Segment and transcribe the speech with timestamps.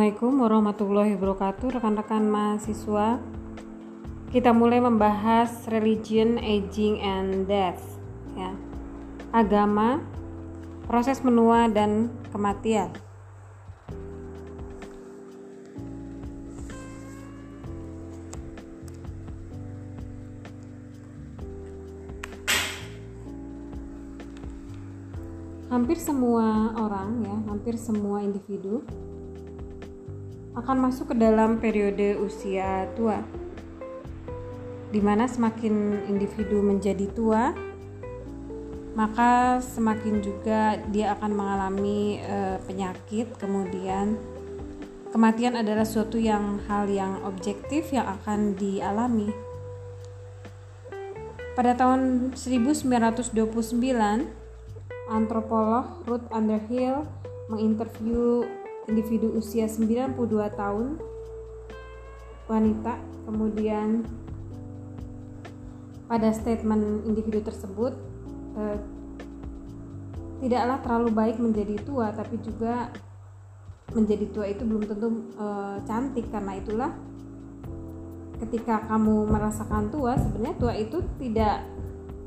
[0.00, 3.20] Assalamualaikum warahmatullahi wabarakatuh rekan-rekan mahasiswa
[4.32, 7.84] kita mulai membahas religion, aging, and death
[8.32, 8.56] ya.
[9.28, 10.00] agama,
[10.88, 12.88] proses menua dan kematian
[25.68, 28.80] hampir semua orang ya, hampir semua individu
[30.58, 33.22] akan masuk ke dalam periode usia tua.
[34.90, 37.54] Di mana semakin individu menjadi tua,
[38.98, 44.18] maka semakin juga dia akan mengalami e, penyakit, kemudian
[45.14, 49.30] kematian adalah suatu yang hal yang objektif yang akan dialami.
[51.54, 53.38] Pada tahun 1929,
[55.06, 57.06] antropolog Ruth Underhill
[57.50, 58.46] menginterview
[58.90, 60.18] individu usia 92
[60.58, 60.98] tahun
[62.50, 62.98] wanita
[63.30, 64.02] kemudian
[66.10, 67.94] pada statement individu tersebut
[68.58, 68.78] eh,
[70.42, 72.90] tidaklah terlalu baik menjadi tua tapi juga
[73.94, 76.26] menjadi tua itu belum tentu eh, cantik.
[76.34, 76.90] Karena itulah
[78.42, 81.62] ketika kamu merasakan tua sebenarnya tua itu tidak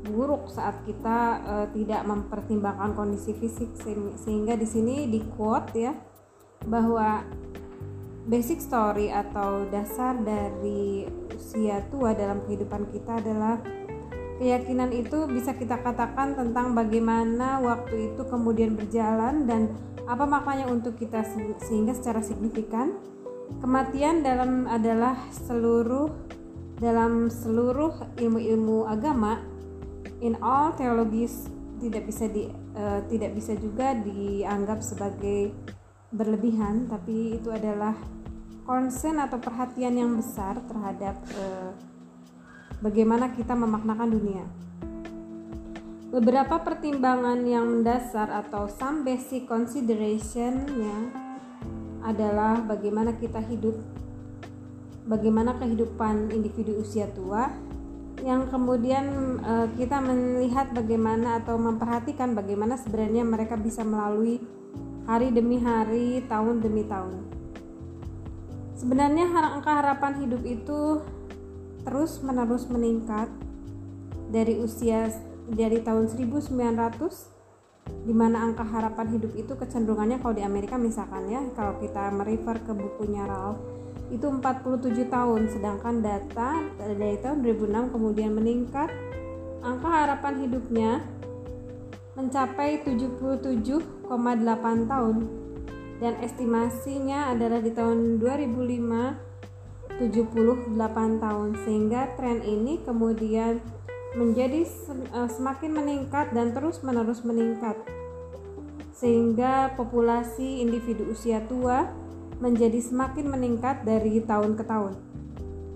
[0.03, 3.72] buruk saat kita uh, tidak mempertimbangkan kondisi fisik
[4.20, 5.95] sehingga di sini di quote ya
[6.67, 7.23] bahwa
[8.28, 13.59] basic story atau dasar dari usia tua dalam kehidupan kita adalah
[14.39, 19.72] keyakinan itu bisa kita katakan tentang bagaimana waktu itu kemudian berjalan dan
[20.03, 21.23] apa maknanya untuk kita
[21.64, 23.00] sehingga secara signifikan.
[23.59, 26.09] Kematian dalam adalah seluruh
[26.80, 29.39] dalam seluruh ilmu-ilmu agama
[30.20, 31.48] in all teologis
[31.80, 35.54] tidak bisa di uh, tidak bisa juga dianggap sebagai
[36.14, 37.98] berlebihan tapi itu adalah
[38.64, 41.74] concern atau perhatian yang besar terhadap uh,
[42.80, 44.46] bagaimana kita memaknakan dunia.
[46.14, 50.98] Beberapa pertimbangan yang mendasar atau some basic consideration ya
[52.06, 53.74] adalah bagaimana kita hidup,
[55.10, 57.50] bagaimana kehidupan individu usia tua,
[58.22, 64.38] yang kemudian uh, kita melihat bagaimana atau memperhatikan bagaimana sebenarnya mereka bisa melalui
[65.03, 67.27] hari demi hari, tahun demi tahun.
[68.80, 71.03] Sebenarnya angka harapan hidup itu
[71.83, 73.27] terus menerus meningkat
[74.31, 75.11] dari usia
[75.52, 76.55] dari tahun 1900
[78.08, 82.64] di mana angka harapan hidup itu kecenderungannya kalau di Amerika misalkan ya kalau kita merefer
[82.64, 83.59] ke bukunya Ralph
[84.11, 88.87] itu 47 tahun sedangkan data dari tahun 2006 kemudian meningkat
[89.64, 91.03] angka harapan hidupnya
[92.14, 94.10] mencapai 77,8
[94.90, 95.18] tahun.
[96.02, 99.34] Dan estimasinya adalah di tahun 2005
[100.02, 101.50] 78 tahun.
[101.64, 103.62] Sehingga tren ini kemudian
[104.14, 107.78] menjadi eh, semakin meningkat dan terus menerus meningkat.
[108.94, 111.90] Sehingga populasi individu usia tua
[112.38, 114.94] menjadi semakin meningkat dari tahun ke tahun.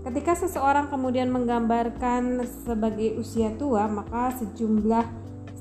[0.06, 5.04] Ketika seseorang kemudian menggambarkan sebagai usia tua, maka sejumlah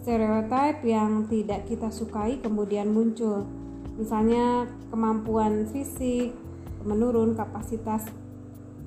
[0.08, 3.44] stereotip yang tidak kita sukai kemudian muncul.
[4.00, 6.32] Misalnya kemampuan fisik
[6.88, 8.08] menurun, kapasitas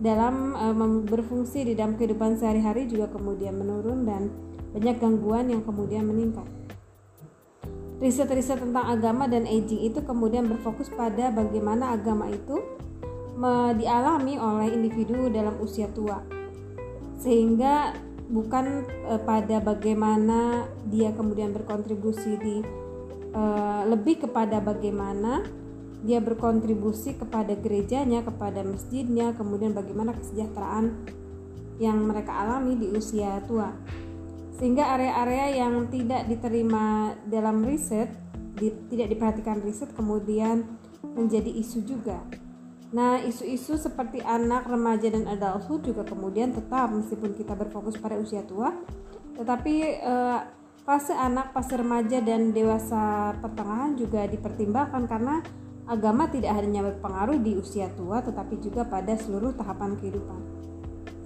[0.00, 0.64] dalam e,
[1.04, 4.32] berfungsi di dalam kehidupan sehari-hari juga kemudian menurun dan
[4.72, 6.48] banyak gangguan yang kemudian meningkat.
[8.00, 12.64] Riset-riset tentang agama dan aging itu kemudian berfokus pada bagaimana agama itu
[13.76, 16.24] dialami oleh individu dalam usia tua.
[17.20, 17.92] Sehingga
[18.30, 22.56] bukan e, pada bagaimana dia kemudian berkontribusi di
[23.34, 23.42] e,
[23.90, 25.42] lebih kepada bagaimana
[26.00, 30.96] dia berkontribusi kepada gerejanya, kepada masjidnya, kemudian bagaimana kesejahteraan
[31.76, 33.74] yang mereka alami di usia tua
[34.60, 38.12] sehingga area-area yang tidak diterima dalam riset
[38.60, 40.68] di, tidak diperhatikan riset kemudian
[41.16, 42.20] menjadi isu juga.
[42.90, 48.42] Nah, isu-isu seperti anak, remaja dan adulthood juga kemudian tetap meskipun kita berfokus pada usia
[48.42, 48.74] tua,
[49.38, 50.40] tetapi eh,
[50.82, 55.38] fase anak, fase remaja dan dewasa pertengahan juga dipertimbangkan karena
[55.86, 60.40] agama tidak hanya berpengaruh di usia tua tetapi juga pada seluruh tahapan kehidupan.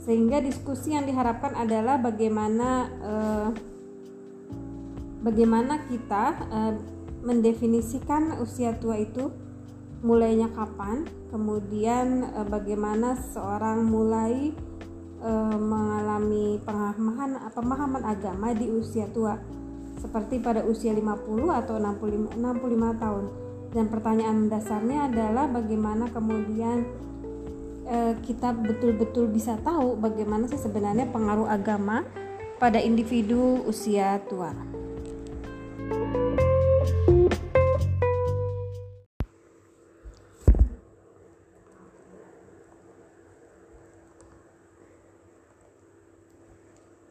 [0.05, 3.49] Sehingga diskusi yang diharapkan adalah bagaimana eh,
[5.25, 6.75] bagaimana kita eh,
[7.25, 9.33] mendefinisikan usia tua itu
[10.05, 14.55] mulainya kapan kemudian eh, bagaimana seorang mulai
[15.19, 19.35] eh, mengalami pemahaman pemahaman agama di usia tua
[19.99, 23.25] seperti pada usia 50 atau 65 65 tahun
[23.75, 26.87] dan pertanyaan dasarnya adalah bagaimana kemudian
[27.83, 32.07] e, kita betul-betul bisa tahu bagaimana sih sebenarnya pengaruh agama
[32.63, 34.55] pada individu usia tua.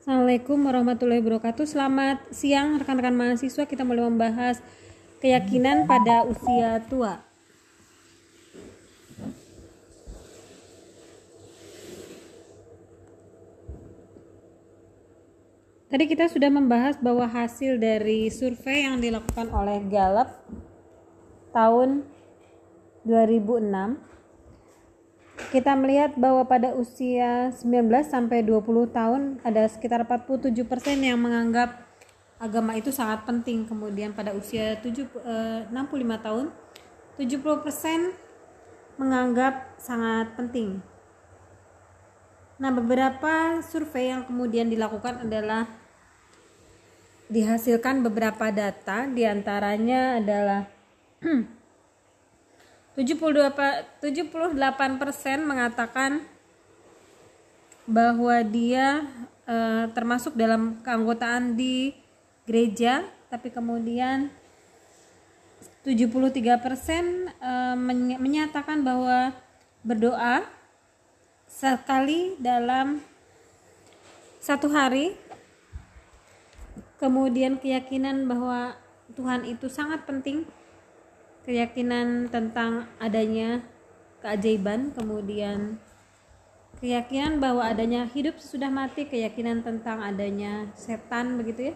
[0.04, 1.64] Assalamualaikum warahmatullahi wabarakatuh.
[1.64, 3.64] Selamat siang rekan-rekan mahasiswa.
[3.64, 4.60] Kita mulai membahas
[5.24, 7.24] keyakinan pada usia tua.
[15.88, 20.28] Tadi kita sudah membahas bahwa hasil dari survei yang dilakukan oleh Gallup
[21.56, 22.04] tahun
[23.08, 24.12] 2006
[25.50, 30.54] kita melihat bahwa pada usia 19 sampai 20 tahun ada sekitar 47%
[31.02, 31.84] yang menganggap
[32.38, 33.66] agama itu sangat penting.
[33.66, 36.46] Kemudian pada usia 7, eh, 65 tahun
[37.18, 38.14] 70%
[39.02, 40.80] menganggap sangat penting.
[42.62, 45.66] Nah, beberapa survei yang kemudian dilakukan adalah
[47.28, 50.70] dihasilkan beberapa data di antaranya adalah
[52.94, 54.54] 78
[55.42, 56.22] mengatakan
[57.90, 59.02] bahwa dia
[59.50, 59.56] e,
[59.98, 61.98] termasuk dalam keanggotaan di
[62.46, 63.02] gereja,
[63.34, 64.30] tapi kemudian
[65.82, 67.54] 73% e,
[68.22, 69.34] menyatakan bahwa
[69.82, 70.46] berdoa
[71.50, 73.02] sekali dalam
[74.38, 75.18] satu hari.
[77.02, 78.80] Kemudian keyakinan bahwa
[79.18, 80.48] Tuhan itu sangat penting
[81.44, 83.64] keyakinan tentang adanya
[84.24, 85.78] keajaiban, kemudian
[86.80, 91.76] keyakinan bahwa adanya hidup sesudah mati, keyakinan tentang adanya setan begitu ya.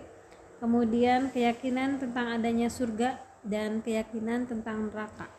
[0.57, 5.29] Kemudian keyakinan tentang adanya surga dan keyakinan tentang neraka.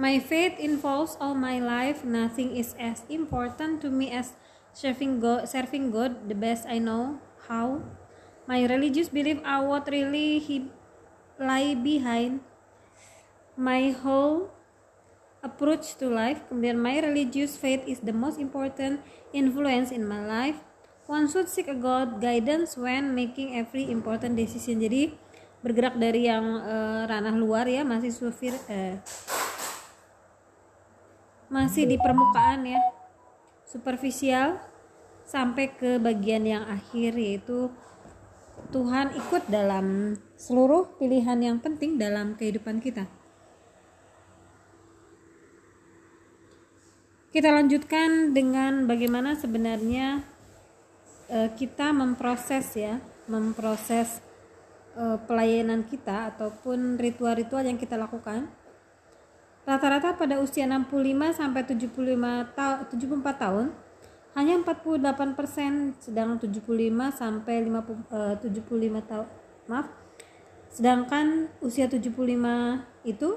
[0.00, 2.08] My faith involves all my life.
[2.08, 4.32] Nothing is as important to me as
[4.72, 7.20] serving God, serving God the best I know
[7.50, 7.84] how.
[8.48, 10.72] My religious belief are what really he
[11.40, 12.44] lie behind
[13.56, 14.52] my whole
[15.40, 16.44] approach to life.
[16.52, 19.00] Kemudian my religious faith is the most important
[19.32, 20.60] influence in my life.
[21.08, 24.78] One should seek a God guidance when making every important decision.
[24.78, 25.10] Jadi
[25.60, 28.96] bergerak dari yang uh, ranah luar ya masih sufir uh,
[31.52, 32.80] masih di permukaan ya
[33.68, 34.56] superficial
[35.28, 37.68] sampai ke bagian yang akhir yaitu
[38.72, 43.04] Tuhan ikut dalam seluruh pilihan yang penting dalam kehidupan kita.
[47.30, 50.24] Kita lanjutkan dengan bagaimana sebenarnya
[51.28, 54.24] uh, kita memproses ya, memproses
[54.96, 58.48] uh, pelayanan kita ataupun ritual-ritual yang kita lakukan.
[59.68, 63.66] Rata-rata pada usia 65 sampai 75 ta 74 tahun
[64.34, 66.64] hanya 48% sedang 75
[67.12, 69.28] sampai 50 uh, 75 tahun
[69.68, 69.99] maaf
[70.70, 72.14] sedangkan usia 75
[73.06, 73.28] itu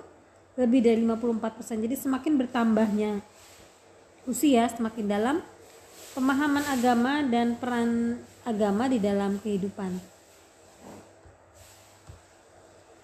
[0.54, 3.12] lebih dari 54% jadi semakin bertambahnya
[4.24, 5.36] usia semakin dalam
[6.16, 9.98] pemahaman agama dan peran agama di dalam kehidupan.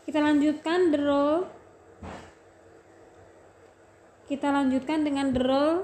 [0.05, 1.41] Kita lanjutkan the role.
[4.29, 5.79] Kita lanjutkan dengan the role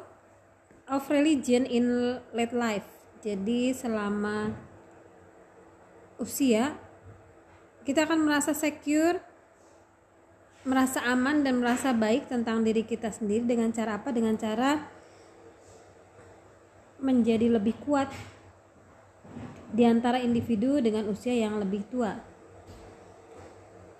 [0.86, 2.86] of religion in late life.
[3.26, 4.54] Jadi selama
[6.22, 6.78] usia
[7.86, 9.22] kita akan merasa secure,
[10.66, 14.10] merasa aman dan merasa baik tentang diri kita sendiri dengan cara apa?
[14.10, 14.90] Dengan cara
[16.98, 18.10] menjadi lebih kuat
[19.70, 22.18] di antara individu dengan usia yang lebih tua.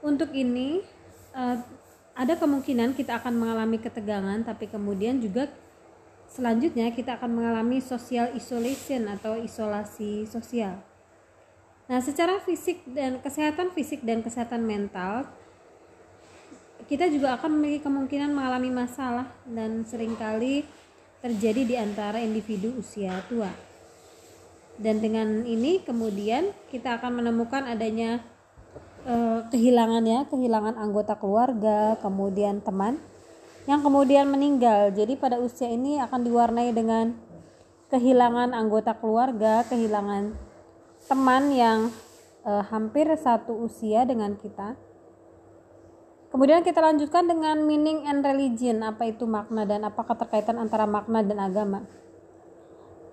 [0.02, 0.82] Untuk ini
[1.38, 1.62] uh,
[2.18, 5.52] ada kemungkinan kita akan mengalami ketegangan tapi kemudian juga
[6.26, 10.82] Selanjutnya kita akan mengalami social isolation atau isolasi sosial.
[11.86, 15.30] Nah, secara fisik dan kesehatan fisik dan kesehatan mental
[16.86, 20.62] kita juga akan memiliki kemungkinan mengalami masalah dan sering kali
[21.22, 23.50] terjadi di antara individu usia tua.
[24.78, 28.22] Dan dengan ini kemudian kita akan menemukan adanya
[29.10, 33.02] eh, kehilangan ya, kehilangan anggota keluarga, kemudian teman
[33.66, 34.94] yang kemudian meninggal.
[34.94, 37.18] Jadi pada usia ini akan diwarnai dengan
[37.90, 40.45] kehilangan anggota keluarga, kehilangan
[41.06, 41.94] teman yang
[42.46, 44.78] eh, hampir satu usia dengan kita.
[46.34, 51.24] Kemudian kita lanjutkan dengan meaning and religion, apa itu makna dan apa keterkaitan antara makna
[51.24, 51.80] dan agama.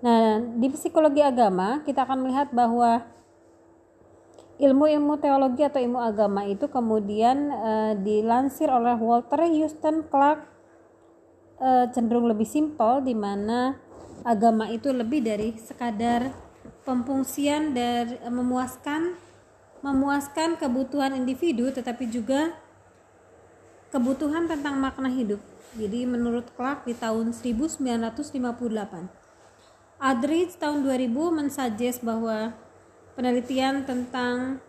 [0.03, 3.07] Nah, di psikologi agama kita akan melihat bahwa
[4.59, 10.43] ilmu-ilmu teologi atau ilmu agama itu kemudian uh, dilansir oleh Walter Houston Clark
[11.63, 13.79] uh, cenderung lebih simpel di mana
[14.27, 16.31] agama itu lebih dari sekadar
[16.83, 19.15] pemfungsian dari uh, memuaskan
[19.83, 22.55] memuaskan kebutuhan individu tetapi juga
[23.91, 25.43] kebutuhan tentang makna hidup.
[25.73, 29.23] Jadi menurut Clark di tahun 1958
[30.03, 32.51] Adridge tahun 2000 mensuggest bahwa
[33.15, 34.59] penelitian tentang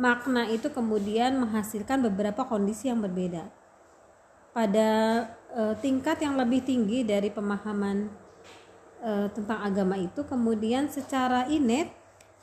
[0.00, 3.52] makna itu kemudian menghasilkan beberapa kondisi yang berbeda.
[4.56, 4.90] Pada
[5.52, 8.08] e, tingkat yang lebih tinggi dari pemahaman
[9.02, 11.90] e, tentang agama itu, kemudian secara inet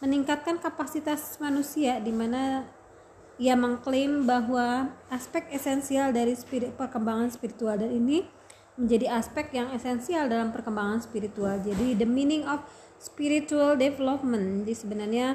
[0.04, 2.68] meningkatkan kapasitas manusia di mana
[3.36, 8.24] ia mengklaim bahwa aspek esensial dari spirit, perkembangan spiritual dan ini
[8.76, 11.60] menjadi aspek yang esensial dalam perkembangan spiritual.
[11.64, 12.64] Jadi the meaning of
[13.00, 14.64] spiritual development.
[14.64, 15.28] Jadi sebenarnya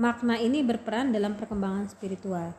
[0.00, 2.56] makna ini berperan dalam perkembangan spiritual.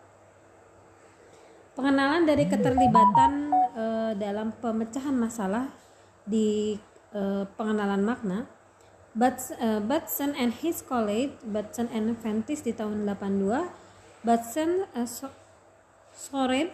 [1.74, 3.86] Pengenalan dari keterlibatan e,
[4.22, 5.66] dalam pemecahan masalah
[6.22, 6.78] di
[7.14, 8.50] e, pengenalan makna.
[9.14, 13.70] Uh, Batson and his colleague, Batson and Ventis di tahun 82,
[14.26, 15.06] Batson, uh,
[16.18, 16.74] Soren,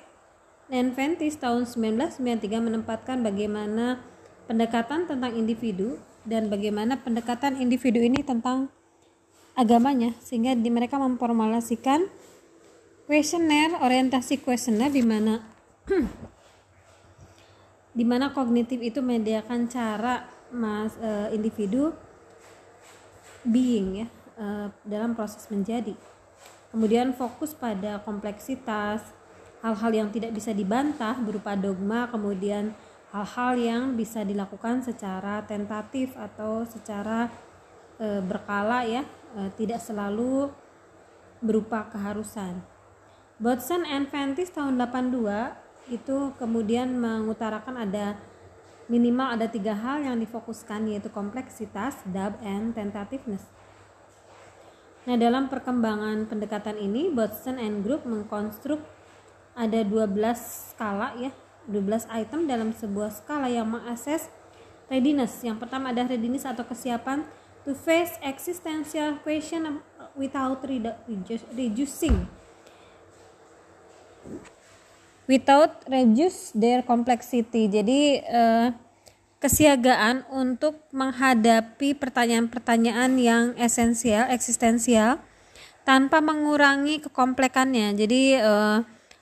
[0.72, 4.00] dan Ventis tahun 1993 menempatkan bagaimana
[4.48, 8.72] pendekatan tentang individu dan bagaimana pendekatan individu ini tentang
[9.58, 12.08] agamanya sehingga di mereka memformulasikan
[13.10, 15.42] kuesioner orientasi kuesioner di mana
[17.94, 21.94] di mana kognitif itu menyediakan cara mas e, individu
[23.46, 24.46] being ya e,
[24.86, 25.94] dalam proses menjadi
[26.70, 29.02] kemudian fokus pada kompleksitas
[29.66, 32.74] hal-hal yang tidak bisa dibantah berupa dogma kemudian
[33.10, 37.30] hal-hal yang bisa dilakukan secara tentatif atau secara
[37.98, 39.04] e, berkala ya
[39.34, 40.54] e, tidak selalu
[41.42, 42.62] berupa keharusan.
[43.40, 45.56] Bodson and Ventis tahun 82
[45.90, 48.18] itu kemudian mengutarakan ada
[48.90, 53.46] minimal ada tiga hal yang difokuskan yaitu kompleksitas, dub, and tentativeness.
[55.06, 58.82] Nah dalam perkembangan pendekatan ini, Bodson and Group mengkonstruk
[59.54, 61.34] ada 12 skala ya
[61.70, 64.30] 12 item dalam sebuah skala yang mengakses
[64.90, 65.46] readiness.
[65.46, 67.22] Yang pertama ada readiness atau kesiapan
[67.62, 69.82] to face existential question
[70.18, 70.66] without
[71.54, 72.26] reducing
[75.30, 77.70] without reduce their complexity.
[77.70, 78.74] Jadi eh,
[79.38, 85.22] kesiagaan untuk menghadapi pertanyaan-pertanyaan yang esensial, eksistensial
[85.86, 87.94] tanpa mengurangi kekomplekannya.
[87.94, 88.80] Jadi eh,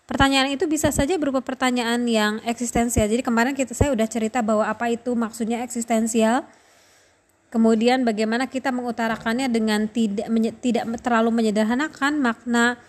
[0.08, 3.12] Pertanyaan itu bisa saja berupa pertanyaan yang eksistensial.
[3.12, 6.48] Jadi kemarin kita saya udah cerita bahwa apa itu maksudnya eksistensial.
[7.52, 12.80] Kemudian bagaimana kita mengutarakannya dengan tidak menye, tidak terlalu menyederhanakan makna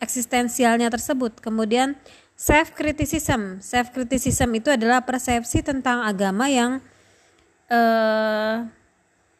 [0.00, 1.44] eksistensialnya tersebut.
[1.44, 1.92] Kemudian
[2.42, 3.62] self criticism.
[3.62, 6.82] Self criticism itu adalah persepsi tentang agama yang
[7.70, 8.66] uh,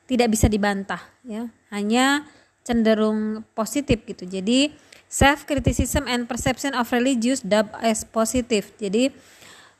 [0.06, 1.50] tidak bisa dibantah ya.
[1.74, 2.22] Hanya
[2.62, 4.22] cenderung positif gitu.
[4.22, 4.70] Jadi
[5.12, 9.12] self criticism and perception of religious dub as positive jadi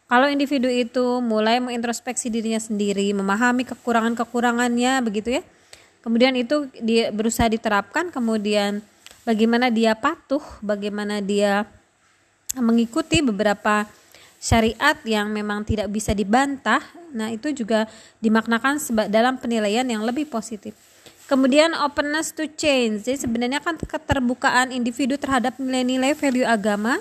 [0.05, 5.43] kalau individu itu mulai mengintrospeksi dirinya sendiri memahami kekurangan-kekurangannya begitu ya
[6.05, 8.85] kemudian itu dia berusaha diterapkan kemudian
[9.25, 11.65] bagaimana dia patuh bagaimana dia
[12.59, 13.89] mengikuti beberapa
[14.43, 16.83] syariat yang memang tidak bisa dibantah
[17.13, 17.89] nah itu juga
[18.25, 18.81] dimaknakan
[19.13, 20.73] dalam penilaian yang lebih positif
[21.33, 23.09] Kemudian openness to change.
[23.09, 27.01] Jadi sebenarnya kan keterbukaan individu terhadap nilai-nilai value agama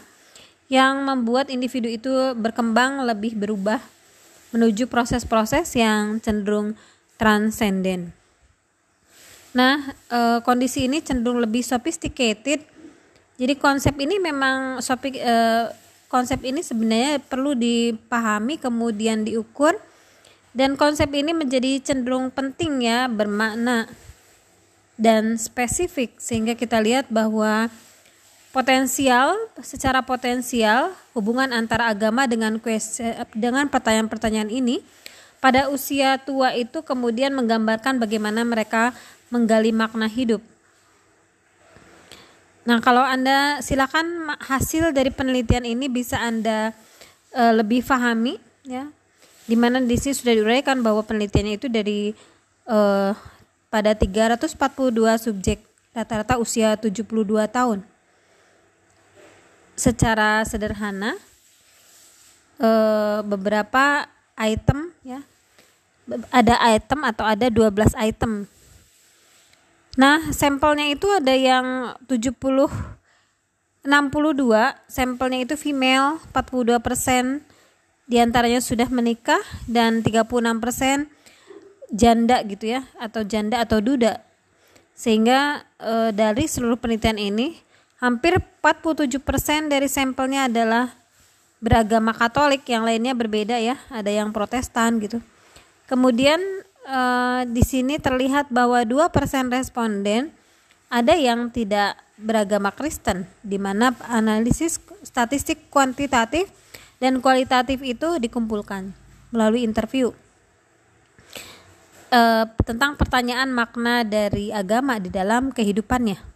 [0.72, 3.84] yang membuat individu itu berkembang lebih berubah
[4.56, 6.80] menuju proses-proses yang cenderung
[7.20, 8.16] transenden.
[9.52, 12.64] Nah, e, kondisi ini cenderung lebih sophisticated.
[13.42, 14.78] Jadi konsep ini memang
[15.18, 15.36] e,
[16.06, 19.74] konsep ini sebenarnya perlu dipahami kemudian diukur
[20.54, 23.90] dan konsep ini menjadi cenderung penting ya bermakna
[24.94, 27.74] dan spesifik sehingga kita lihat bahwa
[28.54, 29.34] potensial
[29.66, 32.62] secara potensial hubungan antara agama dengan
[33.34, 34.86] dengan pertanyaan-pertanyaan ini
[35.42, 38.94] pada usia tua itu kemudian menggambarkan bagaimana mereka
[39.34, 40.51] menggali makna hidup.
[42.62, 46.76] Nah, kalau Anda silakan hasil dari penelitian ini bisa Anda
[47.34, 48.86] e, lebih pahami ya.
[49.50, 52.14] Di mana di sini sudah diuraikan bahwa penelitiannya itu dari
[52.70, 52.78] e,
[53.72, 54.60] pada 342
[55.18, 55.64] subjek
[55.96, 57.08] rata-rata usia 72
[57.48, 57.80] tahun.
[59.76, 61.16] Secara sederhana
[62.60, 64.06] eh, beberapa
[64.38, 65.24] item ya
[66.30, 68.46] ada item atau ada 12 item
[70.00, 72.72] Nah, sampelnya itu ada yang 70
[73.82, 77.42] 62 sampelnya itu female 42%
[78.06, 81.10] di antaranya sudah menikah dan 36%
[81.90, 84.22] janda gitu ya atau janda atau duda.
[84.94, 87.58] Sehingga e, dari seluruh penelitian ini
[87.98, 89.18] hampir 47%
[89.74, 90.94] dari sampelnya adalah
[91.58, 95.18] beragama Katolik yang lainnya berbeda ya ada yang Protestan gitu.
[95.90, 96.38] Kemudian
[96.86, 97.00] e,
[97.50, 99.12] di sini terlihat bahwa 2%
[99.52, 100.32] responden
[100.92, 106.52] ada yang tidak beragama Kristen, di mana analisis statistik kuantitatif
[107.02, 108.94] dan kualitatif itu dikumpulkan
[109.34, 110.14] melalui interview
[112.12, 116.31] uh, tentang pertanyaan makna dari agama di dalam kehidupannya.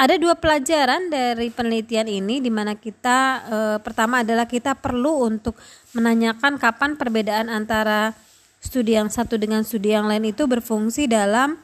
[0.00, 5.52] Ada dua pelajaran dari penelitian ini di mana kita e, pertama adalah kita perlu untuk
[5.92, 8.16] menanyakan kapan perbedaan antara
[8.64, 11.60] studi yang satu dengan studi yang lain itu berfungsi dalam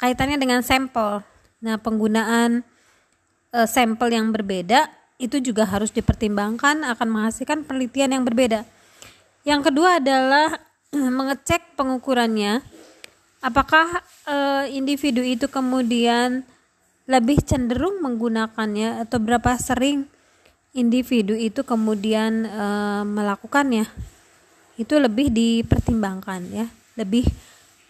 [0.00, 1.20] kaitannya dengan sampel.
[1.60, 2.64] Nah, penggunaan
[3.52, 4.88] e, sampel yang berbeda
[5.20, 8.64] itu juga harus dipertimbangkan akan menghasilkan penelitian yang berbeda.
[9.44, 10.64] Yang kedua adalah
[10.96, 12.64] mengecek pengukurannya.
[13.44, 14.36] Apakah e,
[14.72, 16.55] individu itu kemudian
[17.06, 20.06] lebih cenderung menggunakannya atau berapa sering
[20.74, 22.64] individu itu kemudian e,
[23.06, 23.86] melakukannya?
[24.76, 26.66] Itu lebih dipertimbangkan ya,
[26.98, 27.24] lebih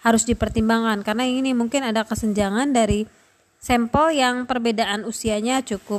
[0.07, 3.11] harus dipertimbangkan karena ini mungkin ada kesenjangan dari
[3.59, 5.99] sampel yang perbedaan usianya cukup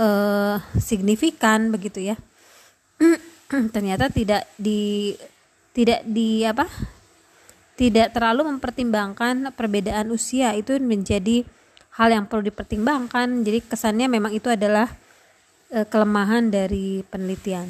[0.00, 2.16] uh, signifikan begitu ya.
[3.74, 5.12] Ternyata tidak di
[5.76, 6.64] tidak di apa?
[7.78, 11.46] Tidak terlalu mempertimbangkan perbedaan usia itu menjadi
[11.98, 13.42] hal yang perlu dipertimbangkan.
[13.42, 14.86] Jadi kesannya memang itu adalah
[15.74, 17.66] uh, kelemahan dari penelitian.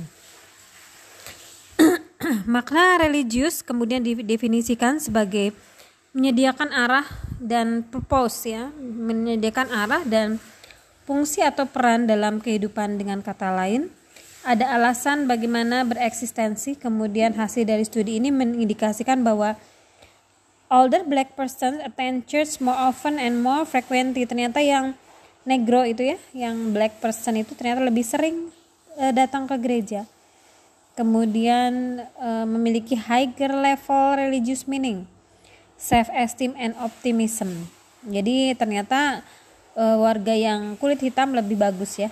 [2.54, 5.56] Makna religius kemudian didefinisikan sebagai
[6.12, 7.06] menyediakan arah
[7.40, 10.36] dan purpose ya, menyediakan arah dan
[11.08, 13.88] fungsi atau peran dalam kehidupan dengan kata lain.
[14.44, 19.58] Ada alasan bagaimana bereksistensi, kemudian hasil dari studi ini mengindikasikan bahwa
[20.68, 24.24] older black person attend church more often and more frequently.
[24.24, 24.96] Ternyata yang
[25.48, 28.52] negro itu ya, yang black person itu ternyata lebih sering
[29.00, 30.08] uh, datang ke gereja
[30.98, 35.06] kemudian uh, memiliki higher level religious meaning,
[35.78, 37.70] self esteem and optimism.
[38.02, 39.22] Jadi ternyata
[39.78, 42.10] uh, warga yang kulit hitam lebih bagus ya.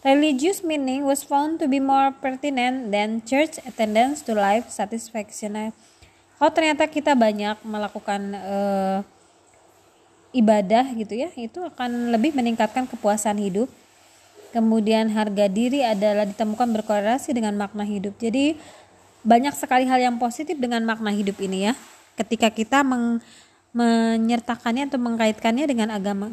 [0.00, 5.76] Religious meaning was found to be more pertinent than church attendance to life satisfaction.
[6.42, 8.98] Kalau ternyata kita banyak melakukan uh,
[10.34, 13.70] ibadah gitu ya, itu akan lebih meningkatkan kepuasan hidup
[14.52, 18.14] kemudian harga diri adalah ditemukan berkorelasi dengan makna hidup.
[18.20, 18.54] Jadi
[19.24, 21.74] banyak sekali hal yang positif dengan makna hidup ini ya.
[22.14, 23.24] Ketika kita meng,
[23.72, 26.28] menyertakannya atau mengkaitkannya dengan agama.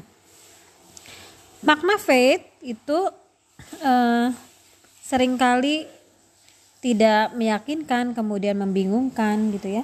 [1.63, 3.00] Makna faith itu
[3.86, 4.28] uh,
[5.00, 5.88] sering kali
[6.84, 9.84] tidak meyakinkan, kemudian membingungkan gitu ya.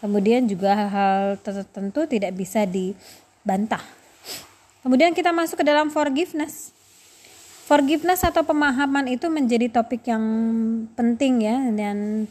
[0.00, 3.84] Kemudian juga hal-hal tertentu tidak bisa dibantah.
[4.80, 6.72] Kemudian kita masuk ke dalam forgiveness
[7.70, 10.26] forgiveness atau pemahaman itu menjadi topik yang
[10.98, 12.26] penting ya dan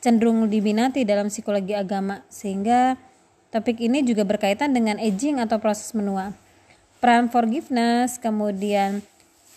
[0.00, 2.96] cenderung diminati dalam psikologi agama sehingga
[3.52, 6.32] topik ini juga berkaitan dengan aging atau proses menua.
[7.04, 9.04] Peran forgiveness, kemudian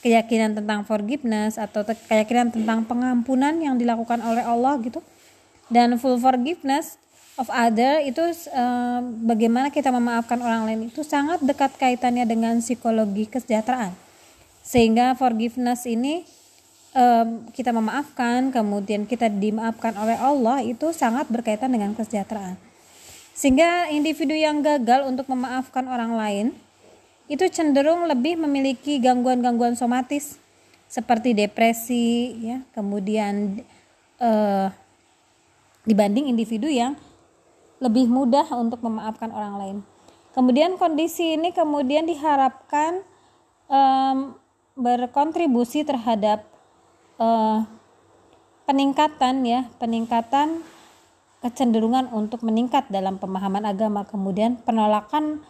[0.04, 5.00] keyakinan tentang forgiveness atau keyakinan tentang pengampunan yang dilakukan oleh Allah gitu.
[5.72, 7.00] Dan full forgiveness
[7.36, 8.24] of other itu
[8.56, 13.92] uh, bagaimana kita memaafkan orang lain itu sangat dekat kaitannya dengan psikologi kesejahteraan.
[14.66, 16.24] Sehingga forgiveness ini
[16.96, 22.56] um, kita memaafkan kemudian kita dimaafkan oleh Allah itu sangat berkaitan dengan kesejahteraan.
[23.36, 26.46] Sehingga individu yang gagal untuk memaafkan orang lain
[27.28, 30.40] itu cenderung lebih memiliki gangguan-gangguan somatis
[30.86, 33.66] seperti depresi ya kemudian
[34.22, 34.70] uh,
[35.84, 36.94] dibanding individu yang
[37.80, 39.78] lebih mudah untuk memaafkan orang lain.
[40.36, 43.00] Kemudian kondisi ini kemudian diharapkan
[43.72, 44.36] um,
[44.76, 46.44] berkontribusi terhadap
[47.16, 47.64] uh,
[48.68, 50.60] peningkatan ya peningkatan
[51.40, 54.04] kecenderungan untuk meningkat dalam pemahaman agama.
[54.04, 55.46] Kemudian penolakan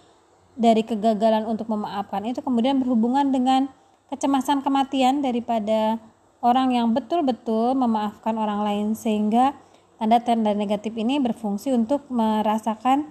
[0.54, 3.72] dari kegagalan untuk memaafkan itu kemudian berhubungan dengan
[4.12, 5.98] kecemasan kematian daripada
[6.44, 8.88] orang yang betul-betul memaafkan orang lain.
[8.94, 9.56] Sehingga
[9.96, 13.08] tanda-tanda negatif ini berfungsi untuk merasakan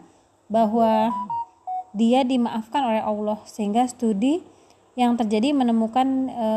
[0.53, 1.09] bahwa
[1.95, 4.43] dia dimaafkan oleh Allah sehingga studi
[4.95, 6.49] yang terjadi menemukan e,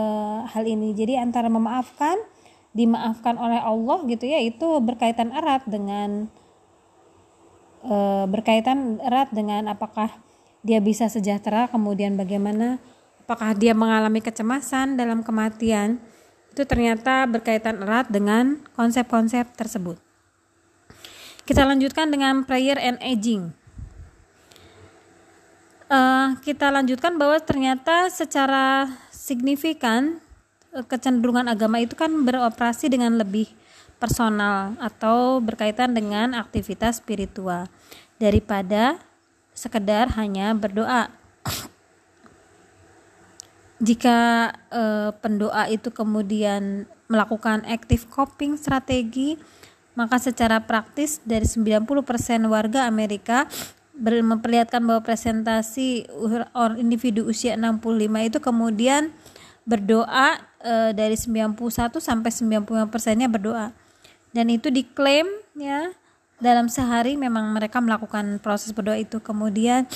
[0.49, 0.93] hal ini.
[0.93, 2.17] Jadi antara memaafkan,
[2.73, 6.29] dimaafkan oleh Allah gitu ya, itu berkaitan erat dengan
[7.85, 7.95] e,
[8.29, 10.09] berkaitan erat dengan apakah
[10.61, 12.81] dia bisa sejahtera, kemudian bagaimana
[13.21, 16.01] apakah dia mengalami kecemasan dalam kematian.
[16.53, 20.06] Itu ternyata berkaitan erat dengan konsep-konsep tersebut.
[21.47, 23.55] Kita lanjutkan dengan prayer and aging.
[25.87, 30.19] Uh, kita lanjutkan bahwa ternyata secara signifikan
[30.75, 33.47] eh, kecenderungan agama itu kan beroperasi dengan lebih
[33.95, 37.71] personal atau berkaitan dengan aktivitas spiritual
[38.19, 38.99] daripada
[39.55, 41.07] sekedar hanya berdoa.
[43.87, 49.37] Jika e, pendoa itu kemudian melakukan active coping strategi,
[49.97, 51.89] maka secara praktis dari 90%
[52.45, 53.49] warga Amerika
[53.97, 56.05] memperlihatkan bahwa presentasi
[56.77, 59.09] individu usia 65 itu kemudian
[59.65, 61.57] berdoa e, dari 91
[61.97, 63.73] sampai 95 persennya berdoa.
[64.29, 65.25] Dan itu diklaim
[65.57, 65.89] ya
[66.37, 69.17] dalam sehari memang mereka melakukan proses berdoa itu.
[69.17, 69.89] Kemudian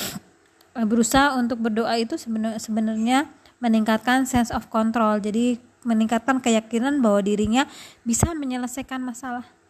[0.74, 2.18] eh, berusaha untuk berdoa itu
[2.58, 3.30] sebenarnya
[3.62, 5.22] meningkatkan sense of control.
[5.22, 7.70] Jadi meningkatkan keyakinan bahwa dirinya
[8.02, 9.61] bisa menyelesaikan masalah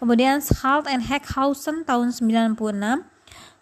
[0.00, 2.56] kemudian Halt and Heckhausen tahun 96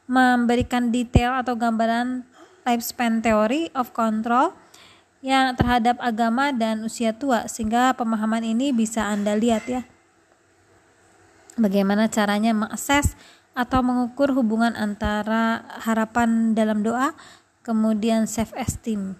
[0.06, 2.22] memberikan detail atau gambaran
[2.62, 4.54] lifespan theory of control
[5.18, 9.82] yang terhadap agama dan usia tua sehingga pemahaman ini bisa Anda lihat ya
[11.58, 13.18] bagaimana caranya mengakses
[13.58, 17.10] atau mengukur hubungan antara harapan dalam doa
[17.66, 19.18] kemudian self esteem.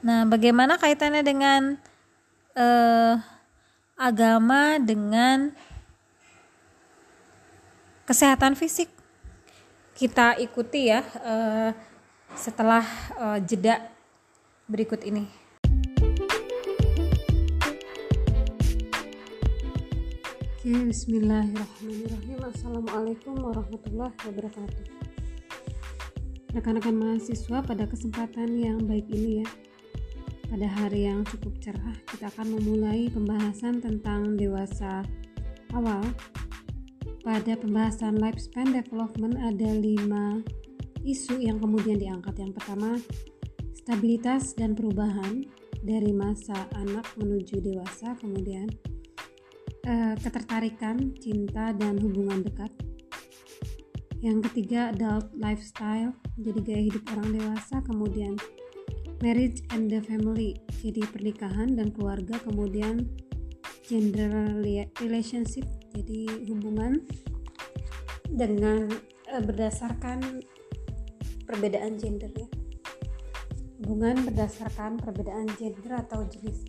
[0.00, 1.76] Nah, bagaimana kaitannya dengan
[2.56, 3.14] eh,
[3.96, 5.56] agama dengan
[8.04, 8.92] kesehatan fisik?
[9.96, 11.72] Kita ikuti ya eh,
[12.36, 12.84] setelah
[13.16, 13.80] eh, jeda
[14.68, 15.24] berikut ini.
[20.66, 22.40] Oke, bismillahirrahmanirrahim.
[22.52, 24.84] Assalamualaikum warahmatullahi wabarakatuh.
[26.52, 29.48] Rekan-rekan mahasiswa pada kesempatan yang baik ini ya.
[30.46, 35.02] Pada hari yang cukup cerah, kita akan memulai pembahasan tentang dewasa
[35.74, 36.06] awal.
[37.26, 40.38] Pada pembahasan lifespan development ada lima
[41.02, 42.38] isu yang kemudian diangkat.
[42.38, 42.94] Yang pertama,
[43.74, 45.42] stabilitas dan perubahan
[45.82, 48.70] dari masa anak menuju dewasa, kemudian
[49.86, 52.70] uh, ketertarikan, cinta, dan hubungan dekat.
[54.22, 57.82] Yang ketiga, adult lifestyle, jadi gaya hidup orang dewasa.
[57.86, 58.34] Kemudian,
[59.24, 62.36] marriage and the family, jadi pernikahan dan keluarga.
[62.42, 63.08] Kemudian,
[63.86, 64.30] gender
[65.00, 67.04] relationship, jadi hubungan
[68.32, 68.90] dengan
[69.32, 70.42] uh, berdasarkan
[71.46, 72.48] perbedaan gender ya.
[73.82, 76.66] Hubungan berdasarkan perbedaan gender atau jenis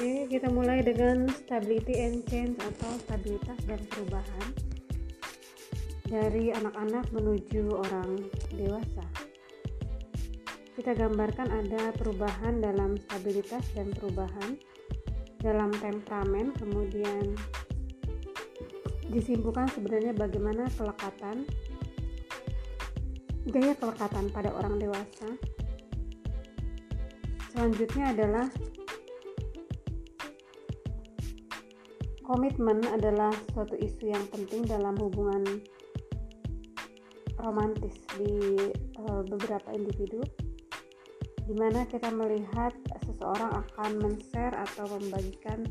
[0.00, 4.48] Oke, kita mulai dengan stability and change atau stabilitas dan perubahan
[6.08, 8.16] dari anak-anak menuju orang
[8.48, 9.04] dewasa.
[10.80, 14.56] Kita gambarkan ada perubahan dalam stabilitas dan perubahan
[15.44, 17.36] dalam temperamen, kemudian
[19.12, 21.44] disimpulkan sebenarnya bagaimana kelekatan
[23.52, 25.28] gaya kelekatan pada orang dewasa.
[27.52, 28.48] Selanjutnya adalah
[32.24, 35.44] Komitmen adalah suatu isu yang penting dalam hubungan
[37.36, 38.56] romantis di
[38.96, 40.24] uh, beberapa individu
[41.50, 42.70] di mana kita melihat
[43.02, 45.66] seseorang akan men-share atau membagikan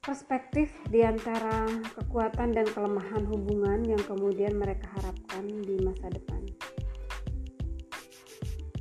[0.00, 6.40] perspektif di antara kekuatan dan kelemahan hubungan yang kemudian mereka harapkan di masa depan.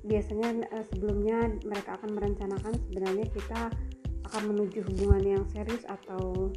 [0.08, 3.67] Biasanya uh, sebelumnya mereka akan merencanakan sebenarnya kita
[4.32, 6.56] akan menuju hubungan yang serius atau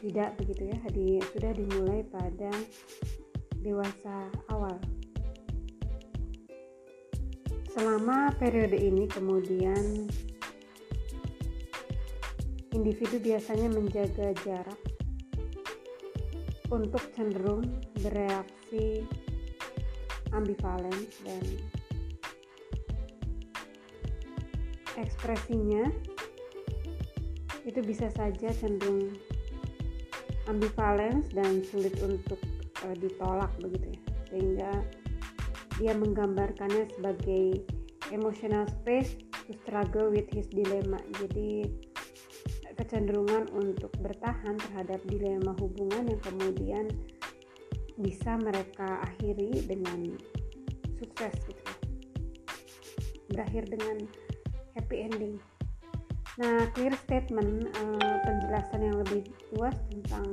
[0.00, 2.52] tidak begitu ya di, sudah dimulai pada
[3.60, 4.80] dewasa awal
[7.72, 10.04] selama periode ini kemudian
[12.76, 14.80] individu biasanya menjaga jarak
[16.68, 17.64] untuk cenderung
[18.04, 19.04] bereaksi
[20.36, 21.44] ambivalen dan
[25.00, 25.88] ekspresinya
[27.64, 29.16] itu bisa saja cenderung
[30.50, 32.40] ambivalence dan sulit untuk
[32.84, 34.00] uh, ditolak begitu ya.
[34.32, 34.72] Sehingga
[35.82, 37.66] dia menggambarkannya sebagai
[38.14, 39.18] emotional space
[39.50, 41.02] to struggle with his dilemma.
[41.18, 41.66] Jadi
[42.78, 46.86] kecenderungan untuk bertahan terhadap dilema hubungan yang kemudian
[47.98, 50.14] bisa mereka akhiri dengan
[51.02, 51.72] sukses gitu.
[53.34, 54.06] Berakhir dengan
[54.78, 55.36] happy ending.
[56.40, 60.32] Nah, clear statement uh, penjelasan yang lebih luas tentang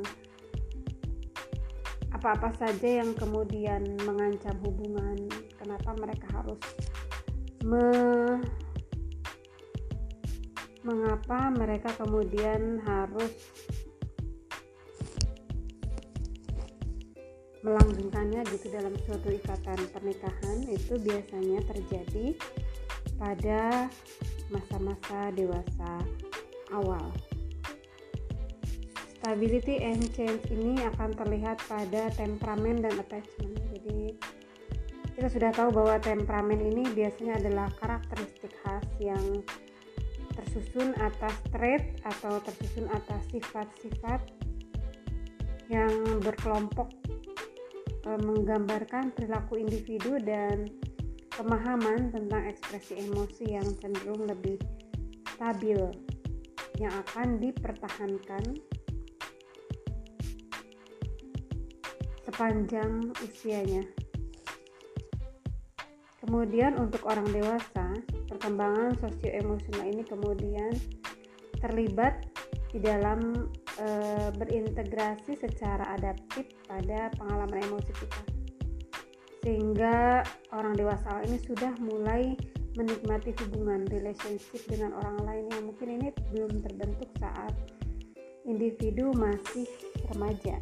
[2.20, 6.60] apa-apa saja yang kemudian mengancam hubungan, kenapa mereka harus
[7.64, 7.88] me
[10.84, 13.32] mengapa mereka kemudian harus
[17.64, 22.36] melanggengkannya gitu dalam suatu ikatan pernikahan itu biasanya terjadi
[23.20, 23.92] pada
[24.48, 25.92] masa-masa dewasa
[26.72, 27.12] awal.
[29.30, 33.62] Stability and change ini akan terlihat pada temperamen dan attachment.
[33.78, 34.18] Jadi
[35.14, 39.22] kita sudah tahu bahwa temperamen ini biasanya adalah karakteristik khas yang
[40.34, 44.18] tersusun atas trait atau tersusun atas sifat-sifat
[45.70, 45.94] yang
[46.26, 46.90] berkelompok
[48.10, 50.74] e, menggambarkan perilaku individu dan
[51.38, 54.58] pemahaman tentang ekspresi emosi yang cenderung lebih
[55.38, 55.78] stabil
[56.82, 58.58] yang akan dipertahankan
[62.40, 63.84] sepanjang usianya.
[66.24, 68.00] Kemudian untuk orang dewasa,
[68.32, 70.72] perkembangan sosio-emosional ini kemudian
[71.60, 72.32] terlibat
[72.72, 73.88] di dalam e,
[74.40, 78.22] berintegrasi secara adaptif pada pengalaman emosi kita
[79.44, 80.24] sehingga
[80.56, 82.40] orang dewasa ini sudah mulai
[82.80, 87.52] menikmati hubungan relationship dengan orang lain yang mungkin ini belum terbentuk saat
[88.48, 89.68] individu masih
[90.16, 90.56] remaja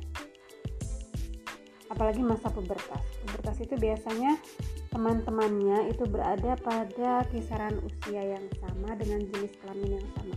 [1.88, 3.04] apalagi masa pubertas.
[3.24, 4.40] Pubertas itu biasanya
[4.92, 10.36] teman-temannya itu berada pada kisaran usia yang sama dengan jenis kelamin yang sama.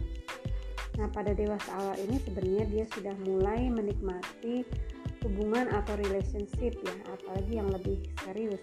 [1.00, 4.66] Nah pada dewasa awal ini sebenarnya dia sudah mulai menikmati
[5.24, 8.60] hubungan atau relationship ya apalagi yang lebih serius.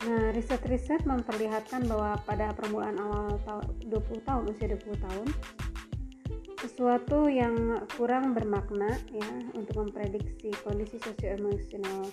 [0.00, 3.36] Nah, riset-riset memperlihatkan bahwa pada permulaan awal
[3.84, 5.28] 20 tahun, usia 20 tahun,
[6.60, 12.04] sesuatu yang kurang bermakna ya untuk memprediksi kondisi sosioemosional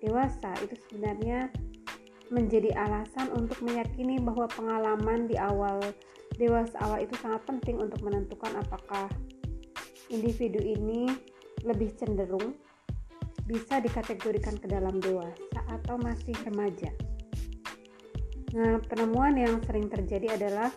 [0.00, 1.52] dewasa itu sebenarnya
[2.32, 5.82] menjadi alasan untuk meyakini bahwa pengalaman di awal
[6.40, 9.10] dewasa awal itu sangat penting untuk menentukan apakah
[10.08, 11.10] individu ini
[11.66, 12.56] lebih cenderung
[13.44, 16.88] bisa dikategorikan ke dalam dewasa atau masih remaja.
[18.54, 20.70] Nah, penemuan yang sering terjadi adalah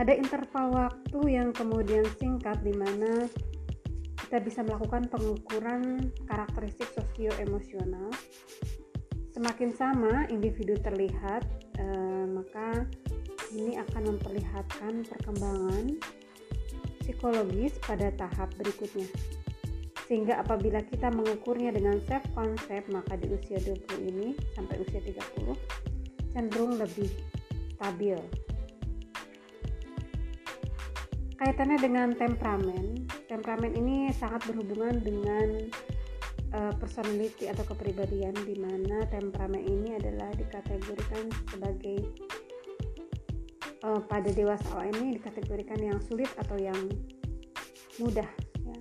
[0.00, 3.28] ada interval waktu yang kemudian singkat di mana
[4.16, 8.08] kita bisa melakukan pengukuran karakteristik sosio-emosional.
[9.36, 11.44] Semakin sama individu terlihat,
[11.76, 12.88] eh, maka
[13.52, 16.00] ini akan memperlihatkan perkembangan
[17.04, 19.04] psikologis pada tahap berikutnya.
[20.08, 25.56] Sehingga apabila kita mengukurnya dengan self concept, maka di usia 20 ini sampai usia 30
[26.32, 27.12] cenderung lebih
[27.76, 28.16] stabil.
[31.42, 35.66] Kaitannya dengan temperamen, temperamen ini sangat berhubungan dengan
[36.54, 41.98] uh, personality atau kepribadian di mana temperamen ini adalah dikategorikan sebagai
[43.82, 46.78] uh, pada dewasa ini dikategorikan yang sulit atau yang
[47.98, 48.30] mudah
[48.62, 48.78] ya.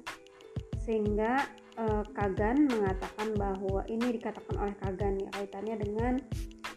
[0.85, 1.41] sehingga
[1.81, 6.13] uh, Kagan mengatakan bahwa ini dikatakan oleh Kagan ya kaitannya dengan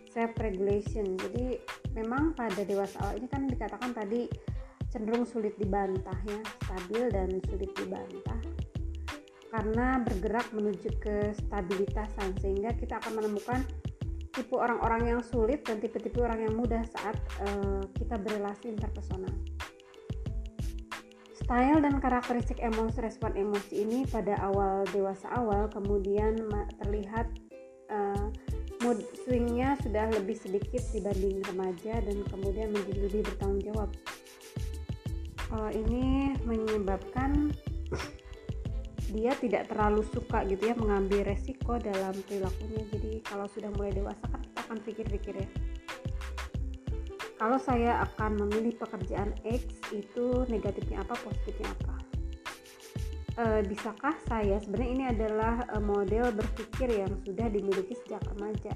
[0.08, 1.60] self regulation jadi
[1.92, 4.53] memang pada dewasa awal ini kan dikatakan tadi
[4.94, 6.38] cenderung sulit dibantah ya
[6.70, 8.38] stabil dan sulit dibantah
[9.50, 13.62] karena bergerak menuju ke stabilitasan sehingga kita akan menemukan
[14.34, 17.14] tipe orang-orang yang sulit dan tipe-tipe orang yang mudah saat
[17.46, 19.30] uh, kita berrelasi interpersonal.
[21.38, 26.34] Style dan karakteristik emosi respon emosi ini pada awal dewasa awal kemudian
[26.82, 27.30] terlihat
[27.94, 28.26] uh,
[28.82, 33.90] mood swingnya sudah lebih sedikit dibanding remaja dan kemudian menjadi lebih bertanggung jawab.
[35.52, 37.52] Uh, ini menyebabkan
[39.14, 42.82] dia tidak terlalu suka gitu ya mengambil resiko dalam perilakunya.
[42.90, 45.48] Jadi kalau sudah mulai dewasa kan kita akan pikir-pikir ya.
[47.38, 51.94] Kalau saya akan memilih pekerjaan X itu negatifnya apa positifnya apa?
[53.34, 58.72] E, bisakah saya sebenarnya ini adalah e, model berpikir yang sudah dimiliki sejak remaja.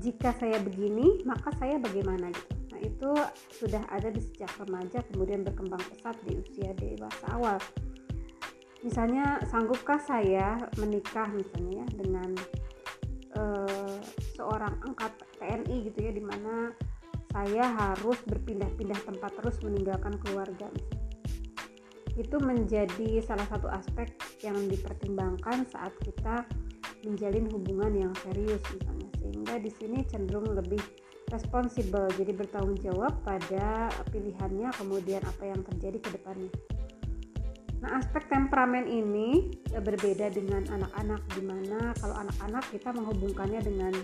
[0.00, 3.12] Jika saya begini maka saya bagaimana gitu itu
[3.54, 7.58] sudah ada di sejak remaja kemudian berkembang pesat di usia dewasa awal.
[8.82, 12.30] Misalnya sanggupkah saya menikah misalnya ya dengan
[13.38, 13.98] uh,
[14.34, 16.74] seorang angkat TNI gitu ya di mana
[17.30, 20.68] saya harus berpindah-pindah tempat terus meninggalkan keluarga
[22.12, 24.12] itu menjadi salah satu aspek
[24.44, 26.44] yang dipertimbangkan saat kita
[27.08, 29.08] menjalin hubungan yang serius misalnya.
[29.16, 30.82] Sehingga di sini cenderung lebih
[31.32, 36.52] responsible jadi bertanggung jawab pada pilihannya kemudian apa yang terjadi ke depannya
[37.82, 43.94] nah aspek temperamen ini berbeda dengan anak-anak di mana kalau anak-anak kita menghubungkannya dengan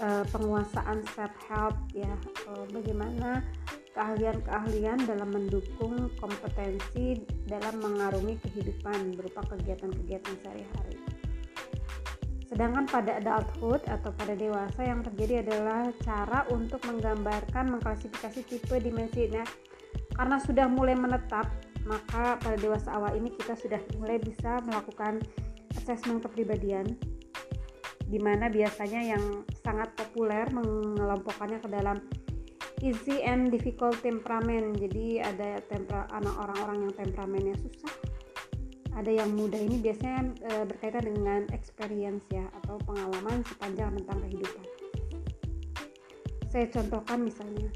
[0.00, 2.08] uh, penguasaan self help ya
[2.48, 3.44] uh, bagaimana
[3.92, 10.96] keahlian-keahlian dalam mendukung kompetensi dalam mengarungi kehidupan berupa kegiatan-kegiatan sehari-hari.
[12.52, 19.24] Sedangkan pada adulthood atau pada dewasa yang terjadi adalah cara untuk menggambarkan mengklasifikasi tipe dimensi.
[19.32, 19.48] Nah,
[20.12, 21.48] karena sudah mulai menetap,
[21.88, 25.24] maka pada dewasa awal ini kita sudah mulai bisa melakukan
[25.80, 26.92] asesmen kepribadian
[28.12, 29.24] di mana biasanya yang
[29.64, 31.96] sangat populer mengelompokkannya ke dalam
[32.84, 34.76] easy and difficult temperament.
[34.76, 37.94] Jadi ada tempera anak orang-orang yang temperamennya susah,
[38.92, 44.64] ada yang muda ini biasanya e, berkaitan dengan experience ya atau pengalaman sepanjang tentang kehidupan.
[46.52, 47.68] Saya contohkan misalnya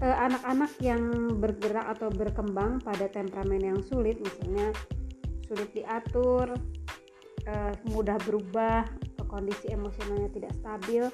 [0.00, 1.02] eh, anak-anak e, yang
[1.36, 4.72] bergerak atau berkembang pada temperamen yang sulit, misalnya
[5.44, 6.56] sulit diatur,
[7.44, 7.54] e,
[7.92, 8.88] mudah berubah,
[9.28, 11.04] kondisi emosionalnya tidak stabil,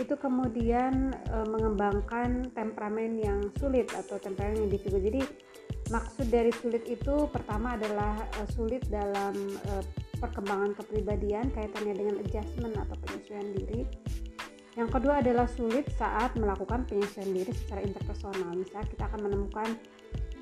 [0.00, 4.96] itu kemudian e, mengembangkan temperamen yang sulit atau temperamen individu.
[4.96, 5.20] Jadi
[5.92, 9.34] maksud dari sulit itu pertama adalah uh, sulit dalam
[9.68, 9.84] uh,
[10.22, 13.82] perkembangan kepribadian kaitannya dengan adjustment atau penyesuaian diri.
[14.72, 18.56] Yang kedua adalah sulit saat melakukan penyesuaian diri secara interpersonal.
[18.56, 19.68] Misalnya kita akan menemukan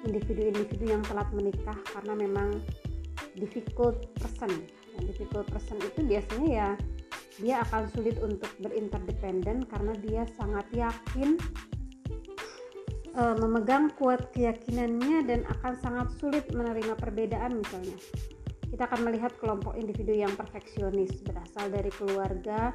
[0.07, 2.63] individu-individu yang telat menikah karena memang
[3.35, 4.69] difficult person.
[4.95, 6.69] Yang difficult person itu biasanya ya
[7.41, 11.41] dia akan sulit untuk berinterdependen karena dia sangat yakin
[13.15, 17.99] e, memegang kuat keyakinannya dan akan sangat sulit menerima perbedaan misalnya.
[18.71, 22.71] Kita akan melihat kelompok individu yang perfeksionis berasal dari keluarga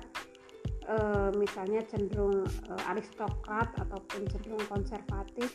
[0.85, 0.97] e,
[1.35, 5.49] misalnya cenderung e, aristokrat ataupun cenderung konservatif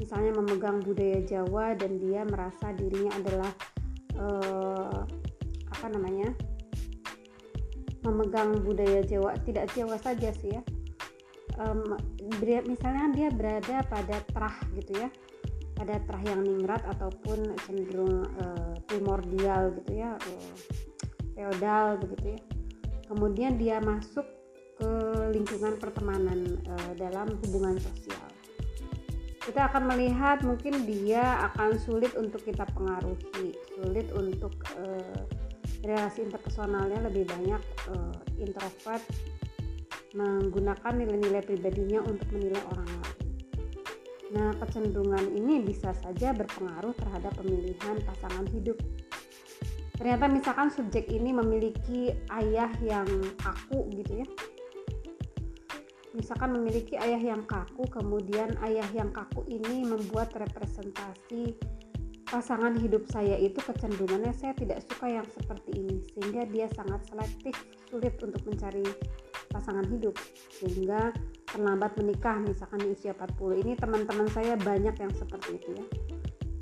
[0.00, 3.52] misalnya memegang budaya Jawa dan dia merasa dirinya adalah
[4.16, 4.26] e,
[5.70, 6.28] apa namanya
[8.04, 10.62] memegang budaya Jawa tidak Jawa saja sih ya
[11.60, 11.96] um,
[12.40, 15.08] misalnya dia berada pada terah gitu ya
[15.76, 20.54] pada terah yang ningrat ataupun cenderung uh, primordial gitu ya uh,
[21.32, 22.40] feodal begitu ya.
[23.08, 24.22] Kemudian dia masuk
[24.76, 24.90] ke
[25.32, 28.28] lingkungan pertemanan uh, dalam hubungan sosial.
[29.40, 35.24] Kita akan melihat mungkin dia akan sulit untuk kita pengaruhi sulit untuk uh,
[35.80, 39.00] relasi interpersonalnya lebih banyak uh, introvert
[40.14, 43.18] menggunakan nilai-nilai pribadinya untuk menilai orang lain.
[44.30, 48.78] Nah, kecenderungan ini bisa saja berpengaruh terhadap pemilihan pasangan hidup.
[49.98, 53.06] Ternyata misalkan subjek ini memiliki ayah yang
[53.42, 54.26] kaku gitu ya.
[56.14, 61.54] Misalkan memiliki ayah yang kaku, kemudian ayah yang kaku ini membuat representasi
[62.30, 67.58] pasangan hidup saya itu kecenderungannya saya tidak suka yang seperti ini sehingga dia sangat selektif
[67.90, 68.86] sulit untuk mencari
[69.50, 70.14] pasangan hidup.
[70.54, 71.10] Sehingga
[71.50, 75.86] terlambat menikah misalkan di usia 40 ini teman-teman saya banyak yang seperti itu ya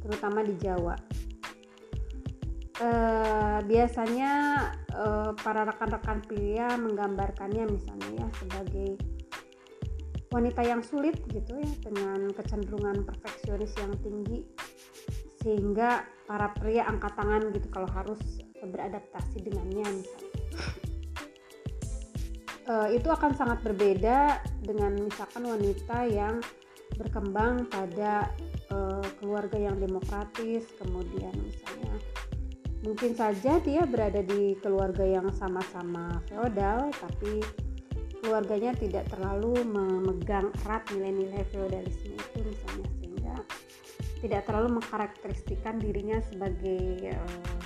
[0.09, 0.97] terutama di Jawa.
[2.79, 2.91] E,
[3.69, 4.33] biasanya
[4.89, 5.05] e,
[5.37, 8.97] para rekan-rekan pria menggambarkannya misalnya ya sebagai
[10.33, 14.49] wanita yang sulit gitu ya dengan kecenderungan perfeksionis yang tinggi
[15.45, 18.21] sehingga para pria angkat tangan gitu kalau harus
[18.59, 20.28] beradaptasi dengannya misalnya
[22.69, 26.39] uh, itu akan sangat berbeda dengan misalkan wanita yang
[26.97, 28.33] berkembang pada
[28.73, 31.95] uh, keluarga yang demokratis kemudian misalnya
[32.85, 37.43] mungkin saja dia berada di keluarga yang sama-sama feodal tapi
[38.23, 43.35] keluarganya tidak terlalu memegang erat nilai-nilai feodalisme itu misalnya sehingga
[44.19, 47.61] tidak terlalu mengkarakteristikan dirinya sebagai uh,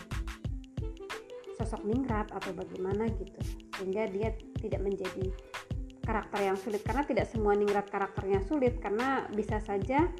[1.61, 5.33] sosok ningrat atau bagaimana gitu sehingga dia tidak menjadi
[6.03, 6.83] karakter yang sulit.
[6.83, 10.11] Karena tidak semua ningrat karakternya sulit karena bisa saja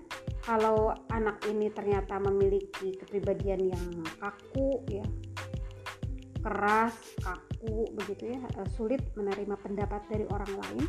[0.43, 3.87] kalau anak ini ternyata memiliki kepribadian yang
[4.19, 5.07] kaku ya
[6.43, 10.85] keras kaku begitu ya eh, sulit menerima pendapat dari orang lain.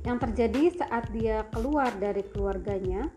[0.00, 3.12] Yang terjadi saat dia keluar dari keluarganya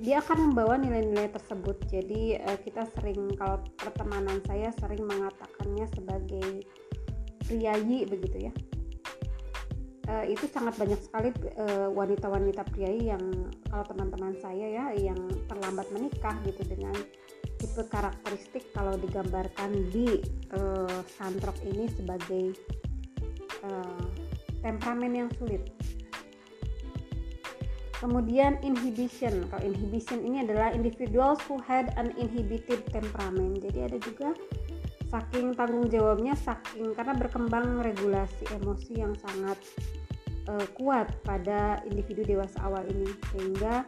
[0.00, 1.76] dia akan membawa nilai-nilai tersebut.
[1.88, 6.48] Jadi uh, kita sering kalau pertemanan saya sering mengatakannya sebagai
[7.46, 8.52] priayi begitu ya.
[10.06, 15.18] Uh, itu sangat banyak sekali uh, wanita-wanita priayi yang kalau teman-teman saya ya yang
[15.50, 16.94] terlambat menikah gitu dengan
[17.58, 20.22] tipe karakteristik kalau digambarkan di
[20.54, 22.54] uh, santrok ini sebagai
[23.66, 24.06] uh,
[24.62, 25.66] temperamen yang sulit
[28.06, 29.50] kemudian inhibition.
[29.50, 33.58] Kalau inhibition ini adalah individuals who had an inhibited temperament.
[33.58, 34.30] Jadi ada juga
[35.10, 39.58] saking tanggung jawabnya saking karena berkembang regulasi emosi yang sangat
[40.46, 43.10] uh, kuat pada individu dewasa awal ini.
[43.34, 43.82] Sehingga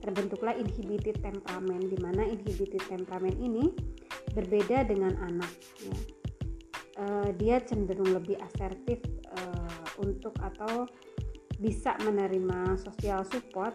[0.00, 3.68] terbentuklah inhibited temperament di mana inhibited temperament ini
[4.32, 5.52] berbeda dengan anak
[5.84, 5.96] ya.
[7.04, 9.04] uh, dia cenderung lebih asertif
[9.36, 10.88] uh, untuk atau
[11.58, 13.74] bisa menerima sosial support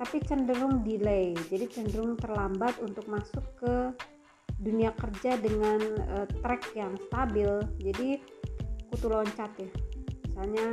[0.00, 1.36] tapi cenderung delay.
[1.52, 3.92] Jadi cenderung terlambat untuk masuk ke
[4.60, 5.80] dunia kerja dengan
[6.16, 7.60] uh, track yang stabil.
[7.84, 8.16] Jadi
[8.88, 9.70] kutu loncat ya.
[10.24, 10.66] Misalnya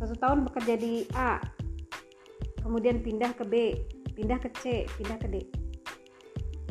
[0.00, 1.36] satu tahun bekerja di A
[2.64, 3.76] kemudian pindah ke B
[4.16, 5.36] pindah ke C pindah ke D.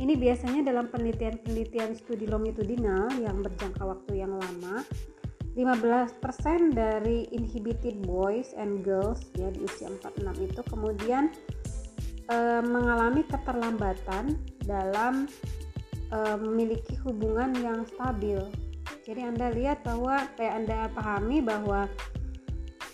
[0.02, 4.82] Ini biasanya dalam penelitian-penelitian studi longitudinal yang berjangka waktu yang lama
[5.54, 6.16] 15%
[6.72, 11.28] dari inhibited boys and girls ya di usia 46 itu kemudian
[12.32, 15.28] e, mengalami keterlambatan dalam
[16.12, 18.39] uh, memiliki hubungan yang stabil.
[19.02, 21.89] Jadi Anda lihat bahwa kayak Anda pahami bahwa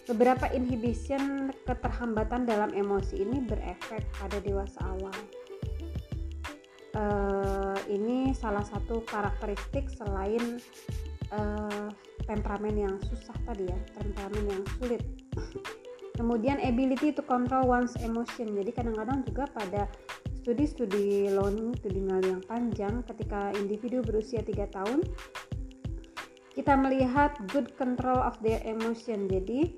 [0.07, 5.17] beberapa inhibition keterhambatan dalam emosi ini berefek pada dewasa awal.
[6.97, 10.57] Uh, ini salah satu karakteristik selain
[11.33, 11.87] uh,
[12.27, 15.01] temperamen yang susah tadi ya, temperamen yang sulit.
[16.17, 18.57] Kemudian ability to control one's emotion.
[18.57, 19.85] Jadi kadang-kadang juga pada
[20.47, 25.03] studi-studi longitudinal yang panjang ketika individu berusia 3 tahun
[26.55, 29.75] kita melihat good control of their emotion jadi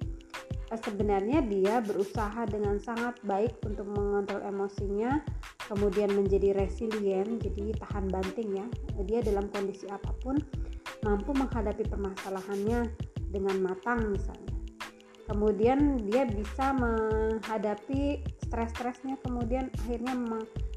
[0.69, 5.25] eh, sebenarnya dia berusaha dengan sangat baik untuk mengontrol emosinya
[5.65, 8.65] kemudian menjadi resilient jadi tahan banting ya
[9.09, 10.37] dia dalam kondisi apa pun
[11.05, 12.91] mampu menghadapi permasalahannya
[13.29, 14.59] dengan matang misalnya
[15.29, 20.17] kemudian dia bisa menghadapi stres-stresnya kemudian akhirnya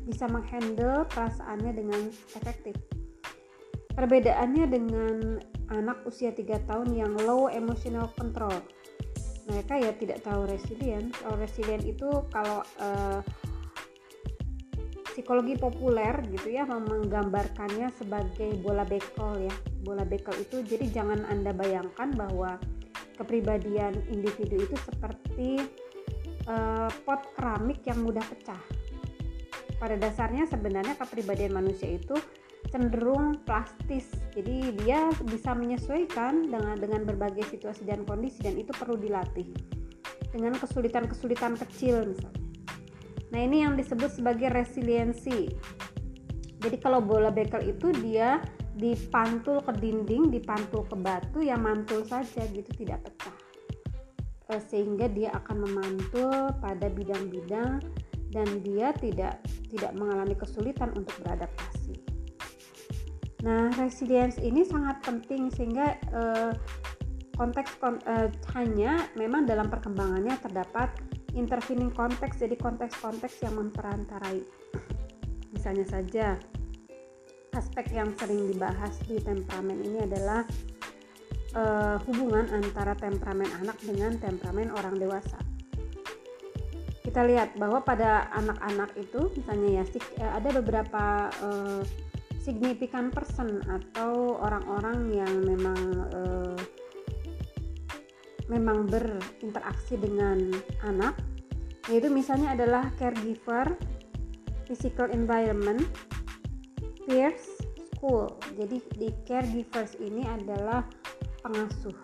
[0.05, 2.01] bisa menghandle perasaannya dengan
[2.37, 2.77] efektif.
[3.93, 5.17] Perbedaannya dengan
[5.73, 8.53] anak usia 3 tahun yang low emotional control.
[9.49, 11.13] Mereka ya tidak tahu resilient.
[11.17, 13.21] Kalau resilient itu kalau uh,
[15.13, 19.55] psikologi populer gitu ya menggambarkannya sebagai bola bekel ya.
[19.85, 22.57] Bola bekel itu jadi jangan Anda bayangkan bahwa
[23.21, 25.61] kepribadian individu itu seperti
[26.49, 28.59] uh, pot keramik yang mudah pecah.
[29.77, 32.17] Pada dasarnya sebenarnya kepribadian manusia itu
[32.73, 34.09] cenderung plastis.
[34.33, 39.53] Jadi dia bisa menyesuaikan dengan dengan berbagai situasi dan kondisi dan itu perlu dilatih.
[40.33, 42.42] Dengan kesulitan-kesulitan kecil misalnya.
[43.33, 45.49] Nah, ini yang disebut sebagai resiliensi.
[46.63, 48.39] Jadi kalau bola bekel itu dia
[48.77, 53.37] dipantul ke dinding, dipantul ke batu, ya mantul saja gitu tidak pecah.
[54.53, 57.81] Eh, sehingga dia akan memantul pada bidang-bidang
[58.33, 59.41] dan dia tidak
[59.73, 61.97] tidak mengalami kesulitan untuk beradaptasi.
[63.43, 66.53] Nah, resilience ini sangat penting sehingga eh,
[67.35, 70.95] konteks kon, eh, hanya memang dalam perkembangannya terdapat
[71.33, 74.41] intervening konteks jadi konteks-konteks yang memperantarai.
[75.53, 76.27] Misalnya saja
[77.53, 80.41] aspek yang sering dibahas di temperamen ini adalah
[81.57, 85.37] uh, hubungan antara temperamen anak dengan temperamen orang dewasa.
[87.03, 89.85] Kita lihat bahwa pada anak-anak itu misalnya ya
[90.17, 91.83] eh, ada beberapa uh,
[92.41, 96.57] signifikan person atau orang-orang yang memang uh,
[98.51, 100.51] memang berinteraksi dengan
[100.83, 101.19] anak
[101.91, 103.75] yaitu misalnya adalah caregiver,
[104.71, 105.83] physical environment,
[107.03, 107.59] peers,
[108.03, 108.39] school.
[108.55, 110.87] Jadi di caregivers ini adalah
[111.43, 111.95] pengasuh.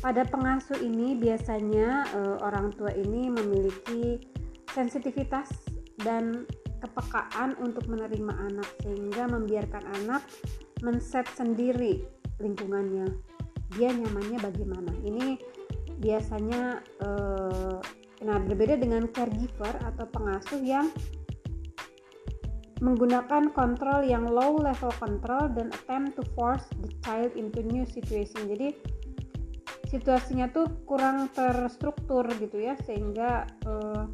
[0.00, 4.20] Pada pengasuh ini biasanya e, orang tua ini memiliki
[4.72, 5.52] sensitivitas
[6.00, 6.46] dan
[6.78, 10.22] kepekaan untuk menerima anak sehingga membiarkan anak
[10.80, 12.06] men-set sendiri
[12.38, 13.10] lingkungannya.
[13.76, 14.92] Dia nyamannya bagaimana?
[15.04, 15.36] Ini
[15.98, 17.08] biasanya e,
[18.22, 20.90] nah berbeda dengan caregiver atau pengasuh yang
[22.78, 28.46] menggunakan kontrol yang low level control dan attempt to force the child into new situation
[28.46, 28.70] jadi
[29.90, 34.06] situasinya tuh kurang terstruktur gitu ya sehingga uh,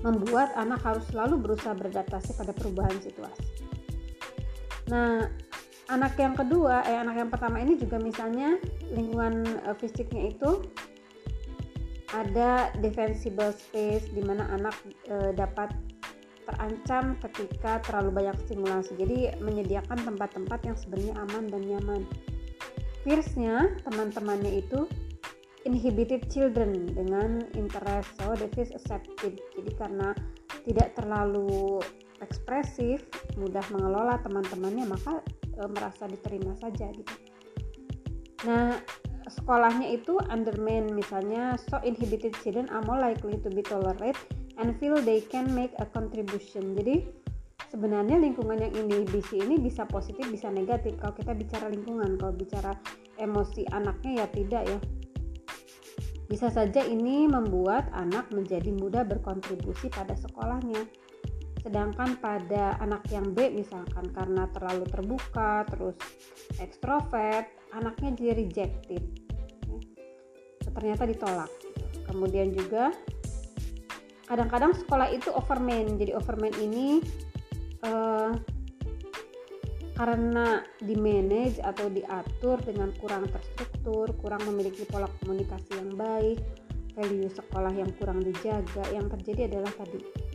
[0.00, 3.44] membuat anak harus selalu berusaha beradaptasi pada perubahan situasi
[4.88, 5.28] nah
[5.90, 8.56] anak yang kedua eh anak yang pertama ini juga misalnya
[8.94, 10.62] lingkungan uh, fisiknya itu
[12.14, 14.74] ada defensible space di mana anak
[15.10, 15.70] uh, dapat
[16.50, 18.98] terancam ketika terlalu banyak stimulasi.
[18.98, 22.02] Jadi menyediakan tempat-tempat yang sebenarnya aman dan nyaman.
[23.06, 24.90] Fierce-nya teman-temannya itu
[25.68, 30.08] inhibited children dengan interest so this is accepted jadi karena
[30.64, 31.80] tidak terlalu
[32.24, 33.04] ekspresif
[33.36, 35.20] mudah mengelola teman-temannya maka
[35.60, 37.14] e, merasa diterima saja gitu.
[38.48, 38.80] Nah
[39.28, 44.18] sekolahnya itu undermine misalnya so inhibited children are more likely to be tolerate
[44.58, 46.72] and feel they can make a contribution.
[46.74, 47.04] Jadi
[47.70, 50.98] sebenarnya lingkungan yang inhibisi ini bisa positif bisa negatif.
[50.98, 52.72] Kalau kita bicara lingkungan kalau bicara
[53.20, 54.78] emosi anaknya ya tidak ya.
[56.30, 60.86] Bisa saja ini membuat anak menjadi mudah berkontribusi pada sekolahnya.
[61.60, 65.96] Sedangkan pada anak yang B misalkan karena terlalu terbuka, terus
[66.56, 69.04] ekstrovert, anaknya jadi rejected.
[70.64, 71.52] Ternyata ditolak.
[72.08, 72.90] Kemudian juga
[74.24, 76.00] kadang-kadang sekolah itu overman.
[76.00, 77.04] Jadi overman ini
[77.84, 78.32] uh,
[80.00, 86.40] karena di manage atau diatur dengan kurang terstruktur, kurang memiliki pola komunikasi yang baik,
[86.96, 90.29] value sekolah yang kurang dijaga, yang terjadi adalah tadi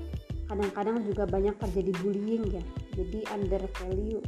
[0.45, 4.21] kadang-kadang juga banyak terjadi bullying ya, jadi under value,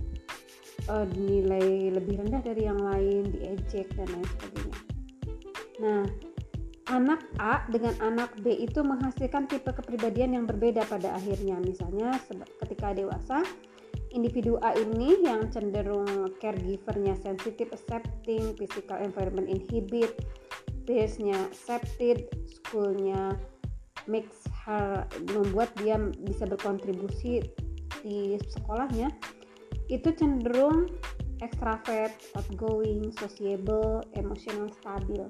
[0.90, 4.80] uh, dinilai lebih rendah dari yang lain, diejek dan lain sebagainya.
[5.78, 6.04] Nah,
[6.90, 11.60] anak A dengan anak B itu menghasilkan tipe kepribadian yang berbeda pada akhirnya.
[11.62, 12.16] Misalnya
[12.64, 13.44] ketika dewasa,
[14.16, 20.16] individu A ini yang cenderung caregivernya sensitif, accepting, physical environment inhibit,
[20.88, 23.36] peers-nya accepted, schoolnya
[24.08, 24.37] makes
[24.68, 25.96] her membuat dia
[26.28, 27.40] bisa berkontribusi
[28.04, 29.10] di sekolahnya
[29.88, 30.92] itu cenderung
[31.40, 35.24] extravert, outgoing, sociable, emotional stabil.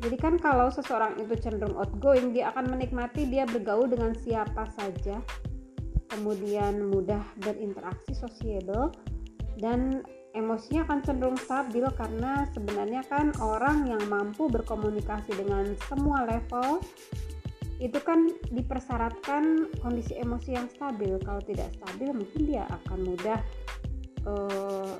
[0.00, 5.20] Jadi kan kalau seseorang itu cenderung outgoing, dia akan menikmati dia bergaul dengan siapa saja
[6.10, 8.90] kemudian mudah berinteraksi sociable
[9.62, 10.02] dan
[10.34, 16.82] emosinya akan cenderung stabil karena sebenarnya kan orang yang mampu berkomunikasi dengan semua level
[17.80, 21.16] itu kan dipersyaratkan kondisi emosi yang stabil.
[21.24, 23.40] Kalau tidak stabil mungkin dia akan mudah
[24.28, 24.94] uh,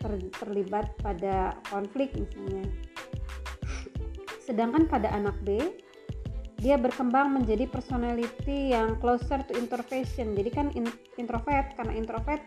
[0.00, 2.64] ter, terlibat pada konflik misalnya.
[4.40, 5.60] Sedangkan pada anak B
[6.62, 10.32] dia berkembang menjadi personality yang closer to introversion.
[10.32, 10.88] Jadi kan in,
[11.20, 12.40] introvert karena introvert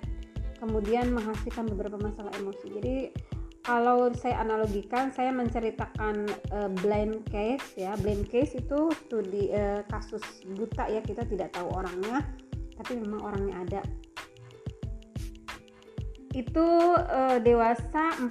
[0.57, 2.67] kemudian menghasilkan beberapa masalah emosi.
[2.73, 2.95] Jadi
[3.65, 7.97] kalau saya analogikan saya menceritakan uh, blind case ya.
[7.97, 10.21] Blind case itu studi uh, kasus
[10.53, 11.01] buta ya.
[11.01, 12.21] Kita tidak tahu orangnya
[12.77, 13.81] tapi memang orangnya ada.
[16.29, 18.29] Itu uh, dewasa 45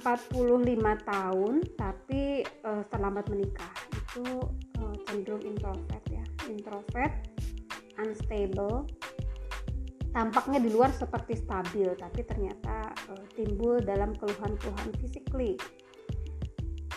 [1.03, 3.75] tahun tapi uh, terlambat menikah.
[3.91, 4.55] Itu
[5.03, 6.23] cenderung introvert ya.
[6.47, 7.11] Introvert
[7.99, 8.87] unstable
[10.15, 15.59] tampaknya di luar seperti stabil tapi ternyata uh, timbul dalam keluhan-keluhan physically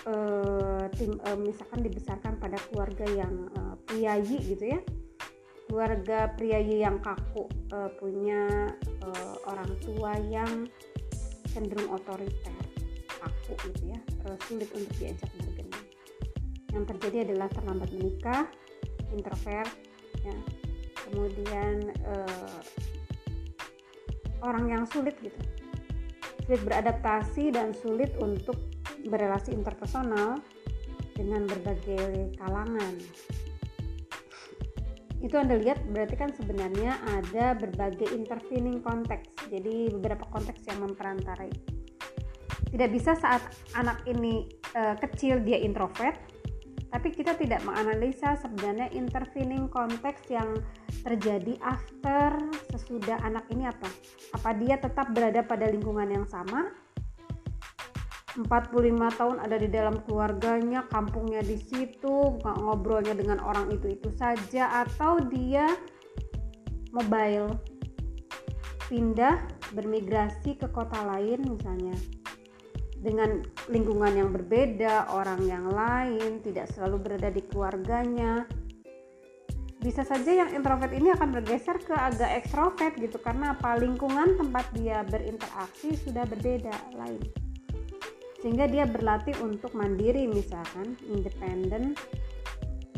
[0.07, 4.81] uh, tim, uh, misalkan dibesarkan pada keluarga yang uh, priayi gitu ya.
[5.69, 7.45] Keluarga priayi yang kaku
[7.75, 8.73] uh, punya
[9.05, 10.71] uh, orang tua yang
[11.51, 12.57] cenderung otoriter
[13.19, 14.01] kaku gitu ya.
[14.25, 15.29] Uh, sulit untuk diajak
[16.73, 18.45] yang terjadi adalah terlambat menikah
[19.11, 19.73] introvert
[20.23, 20.37] ya.
[21.09, 22.61] Kemudian uh,
[24.43, 25.39] orang yang sulit gitu.
[26.47, 28.57] Sulit beradaptasi dan sulit untuk
[29.07, 30.41] berelasi interpersonal
[31.15, 32.95] dengan berbagai kalangan.
[35.19, 41.51] Itu anda lihat berarti kan sebenarnya ada berbagai intervening konteks jadi beberapa konteks yang memperantarai.
[42.69, 43.43] Tidak bisa saat
[43.75, 46.38] anak ini uh, kecil dia introvert
[46.89, 50.57] tapi kita tidak menganalisa sebenarnya intervening konteks yang
[51.05, 52.41] terjadi after
[52.73, 53.89] sesudah anak ini apa.
[54.33, 56.73] Apa dia tetap berada pada lingkungan yang sama?
[58.39, 65.19] 45 tahun ada di dalam keluarganya, kampungnya di situ, ngobrolnya dengan orang itu-itu saja atau
[65.27, 65.67] dia
[66.95, 67.59] mobile
[68.89, 69.45] pindah
[69.77, 71.93] bermigrasi ke kota lain misalnya
[72.99, 78.43] dengan lingkungan yang berbeda, orang yang lain, tidak selalu berada di keluarganya.
[79.79, 83.79] Bisa saja yang introvert ini akan bergeser ke agak ekstrovert gitu karena apa?
[83.79, 87.23] Lingkungan tempat dia berinteraksi sudah berbeda lain.
[88.43, 91.95] Sehingga dia berlatih untuk mandiri misalkan, independen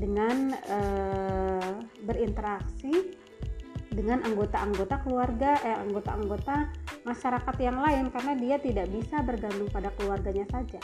[0.00, 3.19] dengan uh, berinteraksi
[3.90, 6.70] dengan anggota-anggota keluarga eh anggota-anggota
[7.02, 10.80] masyarakat yang lain karena dia tidak bisa bergantung pada keluarganya saja.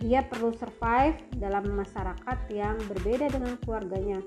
[0.00, 4.18] Dia perlu survive dalam masyarakat yang berbeda dengan keluarganya.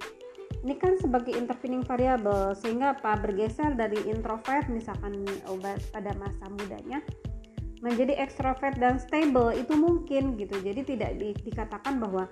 [0.63, 7.03] Ini kan sebagai intervening variable sehingga apa bergeser dari introvert misalkan obat pada masa mudanya
[7.83, 12.31] menjadi ekstrovert dan stable itu mungkin gitu jadi tidak di, dikatakan bahwa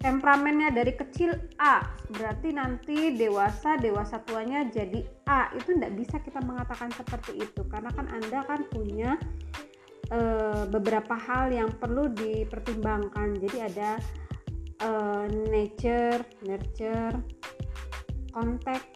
[0.00, 5.52] temperamennya dari kecil A berarti nanti dewasa dewasa tuanya jadi A.
[5.52, 9.20] Itu tidak bisa kita mengatakan seperti itu karena kan anda kan punya
[10.08, 10.18] e,
[10.72, 13.36] beberapa hal yang perlu dipertimbangkan.
[13.44, 14.00] Jadi ada
[14.80, 14.90] e,
[15.52, 17.20] nature nurture
[18.32, 18.88] konteks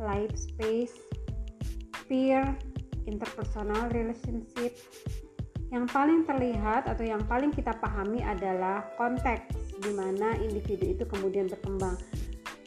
[0.00, 0.96] life space
[2.08, 2.42] peer
[3.04, 4.72] interpersonal relationship.
[5.68, 11.46] Yang paling terlihat atau yang paling kita pahami adalah konteks di mana individu itu kemudian
[11.50, 11.96] berkembang.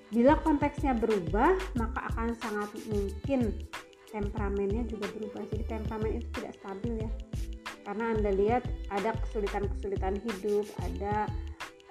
[0.10, 3.54] Bila konteksnya berubah, maka akan sangat mungkin
[4.10, 5.46] temperamennya juga berubah.
[5.54, 7.10] Jadi temperamen itu tidak stabil ya.
[7.86, 11.30] Karena Anda lihat ada kesulitan-kesulitan hidup, ada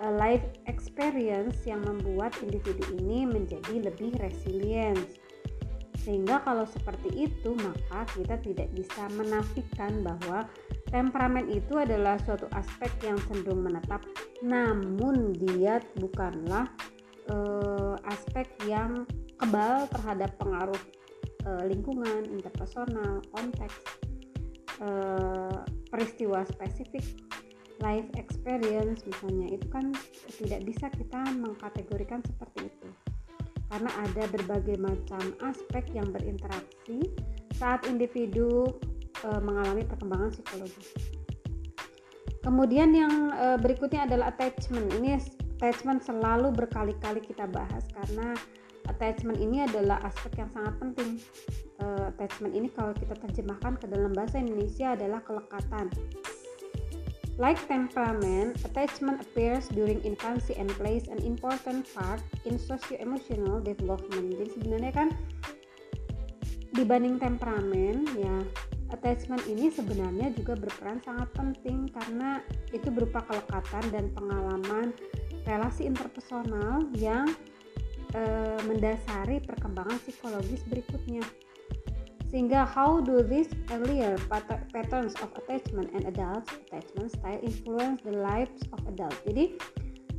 [0.03, 4.99] uh, life experience yang membuat individu ini menjadi lebih resilient.
[5.99, 10.47] Sehingga kalau seperti itu, maka kita tidak bisa menafikan bahwa
[10.89, 14.01] Temperamen itu adalah suatu aspek yang cenderung menetap,
[14.41, 16.65] namun dia bukanlah
[17.29, 19.05] uh, aspek yang
[19.37, 20.81] kebal terhadap pengaruh
[21.45, 23.77] uh, lingkungan, interpersonal, konteks,
[24.81, 25.61] uh,
[25.93, 27.05] peristiwa spesifik,
[27.85, 29.61] life experience misalnya.
[29.61, 29.93] Itu kan
[30.41, 33.08] tidak bisa kita mengkategorikan seperti itu
[33.69, 37.05] karena ada berbagai macam aspek yang berinteraksi
[37.53, 38.73] saat individu
[39.25, 40.83] e, mengalami perkembangan psikologi.
[42.41, 44.89] Kemudian yang e, berikutnya adalah attachment.
[44.97, 45.21] Ini
[45.61, 48.33] attachment selalu berkali-kali kita bahas karena
[48.89, 51.21] attachment ini adalah aspek yang sangat penting.
[51.77, 55.93] E, attachment ini kalau kita terjemahkan ke dalam bahasa Indonesia adalah kelekatan.
[57.39, 64.35] Like temperament, attachment appears during infancy and plays an important part in socio-emotional development.
[64.35, 65.09] Jadi sebenarnya kan
[66.75, 68.43] dibanding temperamen ya
[68.91, 74.93] attachment ini sebenarnya juga berperan sangat penting karena itu berupa kelekatan dan pengalaman
[75.45, 77.29] relasi interpersonal yang
[78.13, 78.23] e,
[78.69, 81.25] mendasari perkembangan psikologis berikutnya.
[82.29, 84.21] Sehingga how do these earlier
[84.73, 89.17] patterns of attachment and adult attachment style influence the lives of adults?
[89.25, 89.57] Jadi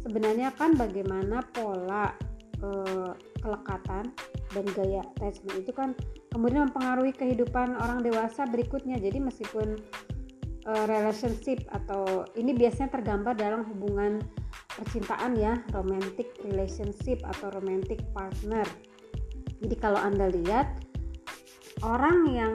[0.01, 2.09] sebenarnya kan bagaimana pola
[2.57, 2.67] e,
[3.45, 4.09] kelekatan
[4.49, 5.93] dan gaya attachment itu kan
[6.33, 9.77] kemudian mempengaruhi kehidupan orang dewasa berikutnya jadi meskipun
[10.65, 14.21] uh, relationship atau ini biasanya tergambar dalam hubungan
[14.73, 18.65] percintaan ya romantic relationship atau romantic partner
[19.59, 20.88] jadi kalau anda lihat
[21.83, 22.53] orang yang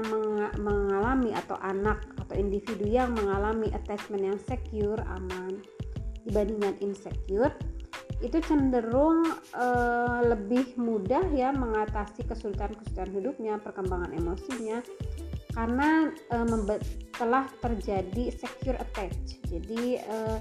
[0.60, 5.60] mengalami atau anak atau individu yang mengalami attachment yang secure aman
[6.24, 7.52] dibandingkan insecure
[8.24, 9.20] itu cenderung
[9.52, 14.80] uh, lebih mudah ya mengatasi kesulitan-kesulitan hidupnya, perkembangan emosinya
[15.52, 16.78] karena uh,
[17.14, 19.44] telah terjadi secure attach.
[19.44, 20.40] Jadi uh,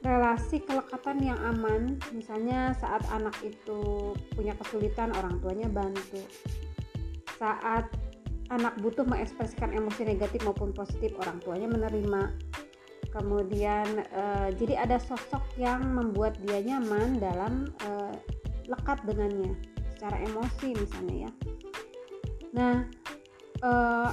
[0.00, 6.24] relasi kelekatan yang aman, misalnya saat anak itu punya kesulitan orang tuanya bantu.
[7.36, 7.92] Saat
[8.50, 12.22] anak butuh mengekspresikan emosi negatif maupun positif orang tuanya menerima.
[13.10, 18.12] Kemudian uh, jadi ada sosok yang membuat dia nyaman dalam uh,
[18.68, 19.56] lekat dengannya
[19.96, 21.30] secara emosi misalnya ya.
[22.52, 22.74] Nah
[23.64, 24.10] uh,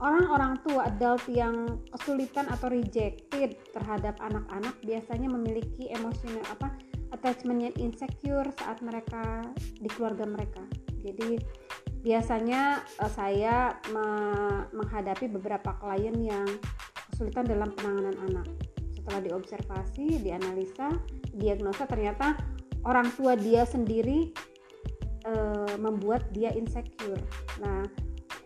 [0.00, 6.72] orang-orang tua adult yang kesulitan atau rejected terhadap anak-anak biasanya memiliki emosional apa
[7.12, 9.44] attachment yang insecure saat mereka
[9.76, 10.64] di keluarga mereka.
[11.04, 11.36] Jadi
[12.04, 14.06] biasanya uh, saya me
[14.76, 16.46] menghadapi beberapa klien yang
[17.12, 18.46] kesulitan dalam penanganan anak.
[18.92, 20.90] Setelah diobservasi, dianalisa,
[21.32, 22.36] diagnosa ternyata
[22.86, 24.34] orang tua dia sendiri
[25.26, 25.32] e,
[25.78, 27.20] membuat dia insecure.
[27.62, 27.86] Nah,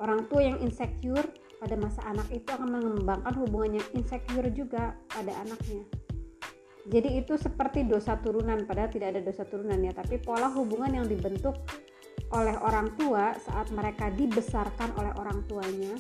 [0.01, 1.25] orang tua yang insecure
[1.61, 5.85] pada masa anak itu akan mengembangkan hubungan yang insecure juga pada anaknya.
[6.89, 11.07] Jadi itu seperti dosa turunan, padahal tidak ada dosa turunan ya, tapi pola hubungan yang
[11.07, 11.61] dibentuk
[12.31, 15.99] oleh orang tua saat mereka dibesarkan oleh orang tuanya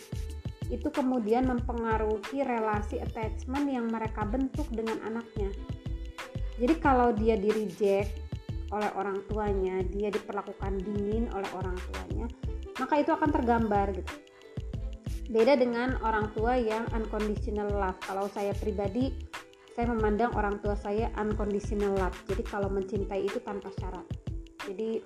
[0.70, 5.50] itu kemudian mempengaruhi relasi attachment yang mereka bentuk dengan anaknya.
[6.62, 8.14] Jadi kalau dia di reject
[8.70, 12.30] oleh orang tuanya, dia diperlakukan dingin oleh orang tuanya,
[12.78, 14.14] maka itu akan tergambar gitu.
[15.30, 17.98] Beda dengan orang tua yang unconditional love.
[18.02, 19.10] Kalau saya pribadi,
[19.74, 22.14] saya memandang orang tua saya unconditional love.
[22.30, 24.06] Jadi kalau mencintai itu tanpa syarat.
[24.66, 25.02] Jadi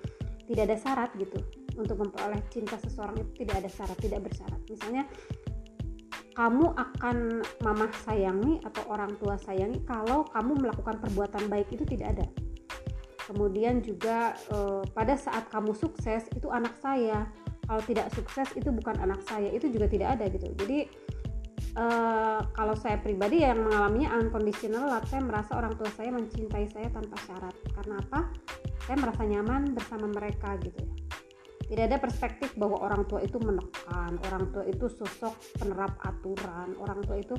[0.47, 1.39] tidak ada syarat gitu.
[1.75, 4.61] Untuk memperoleh cinta seseorang itu tidak ada syarat, tidak bersyarat.
[4.69, 5.03] Misalnya
[6.35, 7.17] kamu akan
[7.63, 12.27] mamah sayangi atau orang tua sayangi kalau kamu melakukan perbuatan baik itu tidak ada.
[13.25, 17.25] Kemudian juga eh, pada saat kamu sukses itu anak saya,
[17.65, 20.53] kalau tidak sukses itu bukan anak saya, itu juga tidak ada gitu.
[20.61, 20.85] Jadi
[21.75, 26.87] uh, kalau saya pribadi yang mengalaminya unconditional love saya merasa orang tua saya mencintai saya
[26.91, 27.55] tanpa syarat.
[27.75, 28.19] Karena apa?
[28.85, 30.93] Saya merasa nyaman bersama mereka gitu ya.
[31.65, 37.01] Tidak ada perspektif bahwa orang tua itu menekan orang tua itu sosok penerap aturan orang
[37.01, 37.33] tua itu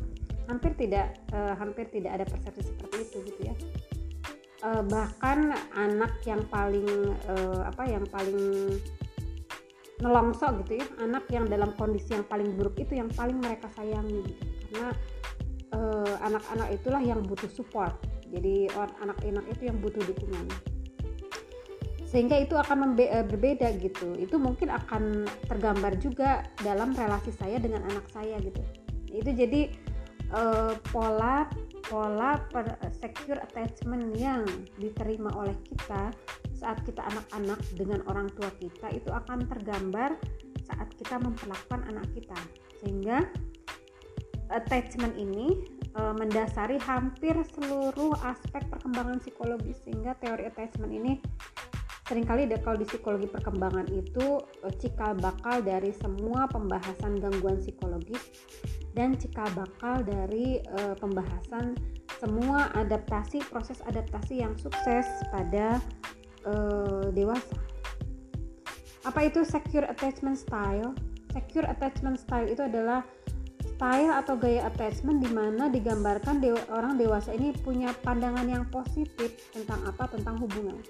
[0.51, 3.55] hampir tidak uh, hampir tidak ada persepsi seperti itu gitu ya.
[4.67, 7.15] Uh, bahkan anak yang paling
[7.63, 8.75] apa yang paling
[10.05, 14.21] nelongso gitu ya anak yang dalam kondisi yang paling buruk itu yang paling mereka sayangi
[14.29, 14.45] gitu.
[14.69, 14.91] Karena
[16.27, 17.97] anak-anak uh, itulah yang butuh support.
[18.27, 20.47] Jadi anak-anak itu yang butuh dukungan.
[22.07, 22.95] Sehingga itu akan
[23.29, 24.15] berbeda gitu.
[24.17, 28.63] Itu mungkin akan tergambar juga dalam relasi saya dengan anak saya gitu.
[29.11, 29.73] Itu jadi
[30.33, 31.51] uh, pola
[31.87, 34.43] pola per, secure attachment yang
[34.79, 36.11] diterima oleh kita
[36.57, 40.17] saat kita anak-anak dengan orang tua kita itu akan tergambar
[40.65, 42.39] saat kita memperlakukan anak kita.
[42.81, 43.29] Sehingga
[44.51, 45.63] attachment ini
[45.95, 51.19] e, mendasari hampir seluruh aspek perkembangan psikologis sehingga teori attachment ini
[52.07, 58.23] sering kali kalau di psikologi perkembangan itu e, cikal bakal dari semua pembahasan gangguan psikologis
[58.97, 61.77] dan cikal bakal dari uh, pembahasan
[62.17, 65.77] semua adaptasi proses adaptasi yang sukses pada
[66.47, 67.59] uh, dewasa.
[69.07, 70.95] Apa itu secure attachment style?
[71.31, 73.07] Secure attachment style itu adalah
[73.77, 79.37] style atau gaya attachment di mana digambarkan dewa, orang dewasa ini punya pandangan yang positif
[79.53, 80.81] tentang apa tentang hubungan.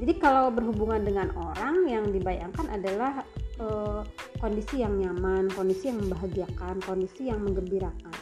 [0.00, 3.20] Jadi kalau berhubungan dengan orang yang dibayangkan adalah
[3.60, 4.00] uh,
[4.40, 8.16] kondisi yang nyaman, kondisi yang membahagiakan, kondisi yang menggembirakan.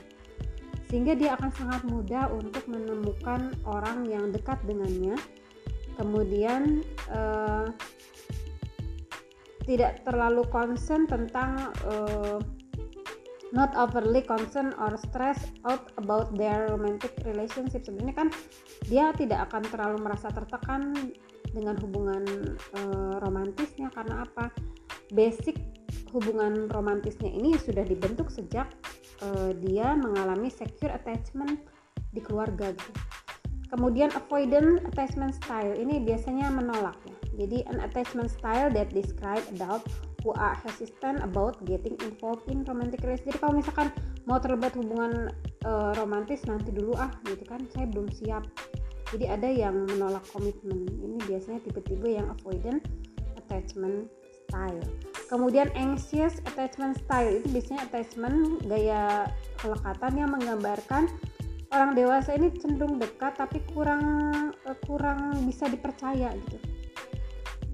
[0.91, 5.15] Sehingga dia akan sangat mudah untuk menemukan orang yang dekat dengannya.
[5.99, 7.67] Kemudian uh,
[9.67, 12.41] tidak terlalu concern tentang uh,
[13.53, 18.29] not overly concern or stress out about their romantic relationship sebenarnya kan
[18.89, 21.13] dia tidak akan terlalu merasa tertekan
[21.53, 22.25] dengan hubungan
[22.77, 24.53] uh, romantisnya karena apa
[25.17, 25.57] basic
[26.13, 28.69] hubungan romantisnya ini sudah dibentuk sejak
[29.25, 31.61] uh, dia mengalami secure attachment
[32.13, 32.93] di keluarga gitu.
[33.69, 37.17] Kemudian avoidant attachment style ini biasanya menolak ya.
[37.45, 39.87] Jadi an attachment style that describe adult
[40.25, 43.39] who are hesitant about getting involved in romantic relationship.
[43.39, 43.89] Jadi kalau misalkan
[44.27, 45.31] mau terlibat hubungan
[45.69, 48.43] uh, romantis nanti dulu ah gitu kan, saya belum siap.
[49.15, 50.85] Jadi ada yang menolak komitmen.
[50.89, 52.83] Ini biasanya tipe-tipe yang avoidant
[53.39, 54.11] attachment
[54.49, 54.81] style.
[55.29, 59.29] Kemudian anxious attachment style itu biasanya attachment gaya
[59.61, 61.09] kelekatan yang menggambarkan
[61.73, 64.03] orang dewasa ini cenderung dekat tapi kurang
[64.53, 66.59] uh, kurang bisa dipercaya gitu.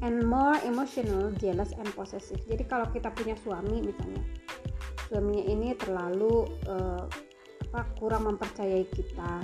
[0.04, 2.42] And more emotional, jealous and possessive.
[2.44, 4.20] Jadi kalau kita punya suami misalnya,
[5.08, 7.08] suaminya ini terlalu uh,
[7.72, 9.40] apa kurang mempercayai kita,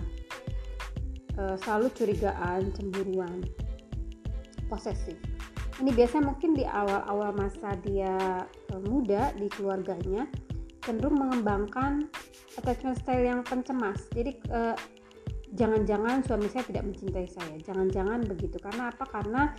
[1.41, 3.41] uh, selalu curigaan, cemburuan,
[4.69, 5.17] posesif
[5.81, 10.29] ini biasanya mungkin di awal-awal masa dia uh, muda di keluarganya
[10.85, 12.05] cenderung mengembangkan
[12.59, 14.03] attachment style yang pencemas.
[14.11, 14.75] Jadi uh,
[15.55, 17.55] jangan-jangan suami saya tidak mencintai saya.
[17.63, 18.59] Jangan-jangan begitu.
[18.59, 19.05] Karena apa?
[19.07, 19.55] Karena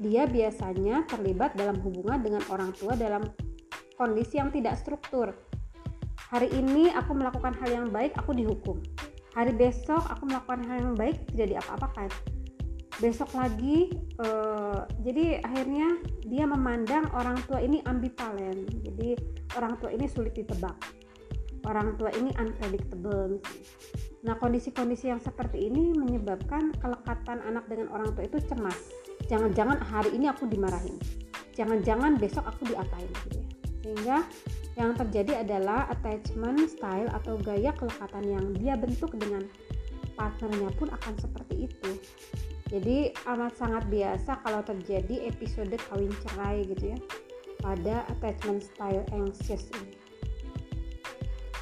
[0.00, 3.22] dia biasanya terlibat dalam hubungan dengan orang tua dalam
[3.94, 5.32] kondisi yang tidak struktur.
[6.34, 8.82] Hari ini aku melakukan hal yang baik aku dihukum.
[9.38, 12.10] Hari besok aku melakukan hal yang baik tidak diapa-apakan.
[12.98, 13.90] Besok lagi
[14.22, 18.66] uh, jadi akhirnya dia memandang orang tua ini ambivalen.
[18.66, 19.14] Jadi
[19.54, 21.03] orang tua ini sulit ditebak
[21.68, 23.40] orang tua ini unpredictable
[24.24, 28.88] nah kondisi-kondisi yang seperti ini menyebabkan kelekatan anak dengan orang tua itu cemas.
[29.28, 30.96] Jangan-jangan hari ini aku dimarahin.
[31.52, 33.46] Jangan-jangan besok aku diapain gitu ya.
[33.84, 34.16] Sehingga
[34.80, 39.44] yang terjadi adalah attachment style atau gaya kelekatan yang dia bentuk dengan
[40.16, 41.90] partnernya pun akan seperti itu.
[42.72, 46.98] Jadi amat sangat biasa kalau terjadi episode kawin cerai gitu ya
[47.60, 50.03] pada attachment style anxious ini.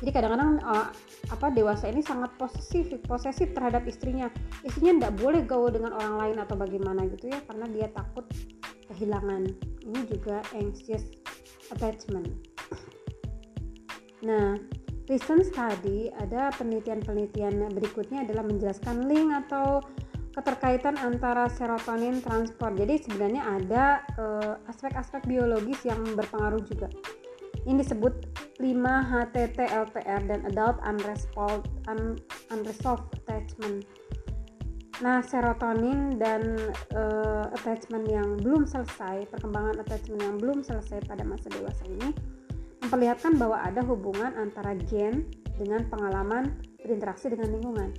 [0.02, 0.90] Jadi kadang-kadang uh,
[1.30, 4.26] apa dewasa ini sangat posesif, posesif terhadap istrinya.
[4.66, 8.26] Istrinya tidak boleh gaul dengan orang lain atau bagaimana gitu ya karena dia takut
[8.90, 9.46] kehilangan.
[9.86, 11.06] Ini juga anxious
[11.70, 12.34] attachment.
[14.26, 14.58] Nah,
[15.06, 19.86] recent study ada penelitian-penelitian berikutnya adalah menjelaskan link atau
[20.34, 22.74] keterkaitan antara serotonin transport.
[22.74, 23.84] Jadi sebenarnya ada
[24.18, 26.88] eh, aspek-aspek uh, biologis yang berpengaruh juga.
[27.62, 28.14] Ini disebut
[28.58, 32.18] 5-HTT LPR dan Adult Unresolved, un,
[32.50, 33.86] Unresolved Attachment.
[35.02, 36.58] Nah, serotonin dan
[36.94, 42.14] uh, attachment yang belum selesai, perkembangan attachment yang belum selesai pada masa dewasa ini
[42.82, 47.90] memperlihatkan bahwa ada hubungan antara gen dengan pengalaman berinteraksi dengan lingkungan.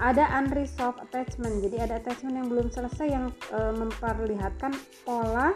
[0.00, 4.72] Ada unresolved attachment, jadi ada attachment yang belum selesai yang e, memperlihatkan
[5.04, 5.52] pola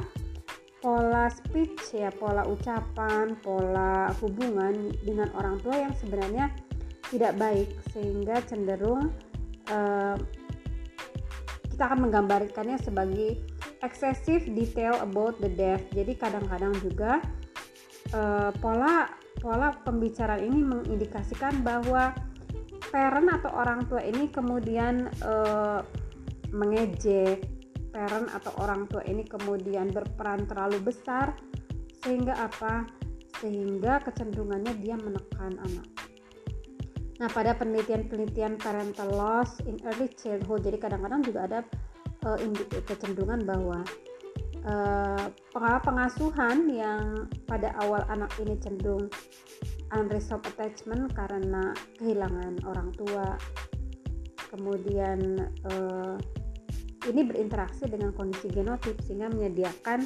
[0.84, 6.52] pola speech ya, pola ucapan, pola hubungan dengan orang tua yang sebenarnya
[7.08, 9.08] tidak baik sehingga cenderung
[9.64, 9.78] e,
[11.72, 13.40] kita akan menggambarkannya sebagai
[13.80, 15.80] excessive detail about the death.
[15.96, 17.20] Jadi kadang-kadang juga
[18.16, 19.10] uh, pola
[19.42, 22.16] pola pembicaraan ini mengindikasikan bahwa
[22.88, 25.82] parent atau orang tua ini kemudian uh,
[26.54, 27.42] mengejek
[27.94, 31.38] parent atau orang tua ini kemudian berperan terlalu besar
[32.02, 32.90] sehingga apa?
[33.38, 35.86] Sehingga kecenderungannya dia menekan anak.
[37.22, 41.60] Nah, pada penelitian-penelitian parental loss in early childhood, jadi kadang-kadang juga ada
[42.26, 42.38] uh,
[42.82, 43.86] kecenderungan bahwa
[44.66, 45.30] uh,
[45.86, 49.06] pengasuhan yang pada awal anak ini cenderung
[49.94, 51.70] unresolved attachment karena
[52.02, 53.38] kehilangan orang tua,
[54.50, 55.38] kemudian
[55.70, 56.18] uh,
[57.08, 60.04] ini berinteraksi dengan kondisi genotip sehingga menyediakan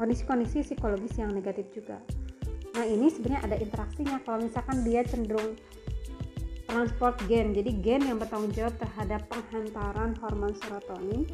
[0.00, 2.00] kondisi-kondisi uh, psikologis yang negatif juga.
[2.78, 5.58] Nah ini sebenarnya ada interaksinya kalau misalkan dia cenderung
[6.68, 11.24] transport gen, jadi gen yang bertanggung jawab terhadap penghantaran hormon serotonin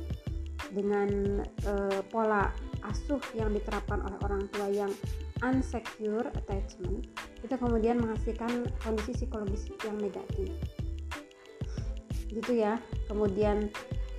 [0.70, 2.50] dengan uh, pola
[2.86, 4.90] asuh yang diterapkan oleh orang tua yang
[5.42, 7.06] unsecure attachment
[7.42, 10.48] itu kemudian menghasilkan kondisi psikologis yang negatif
[12.34, 13.70] gitu ya kemudian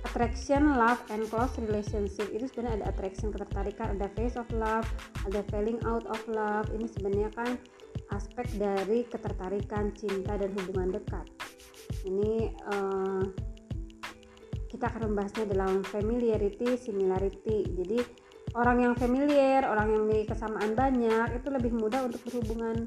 [0.06, 4.86] attraction, love, and close relationship itu sebenarnya ada attraction ketertarikan, ada phase of love,
[5.26, 6.70] ada falling out of love.
[6.70, 7.58] Ini sebenarnya kan
[8.14, 11.26] aspek dari ketertarikan, cinta dan hubungan dekat.
[12.06, 13.22] Ini uh,
[14.70, 17.66] kita akan membahasnya dalam familiarity, similarity.
[17.66, 17.98] Jadi
[18.54, 22.86] orang yang familiar, orang yang memiliki kesamaan banyak itu lebih mudah untuk berhubungan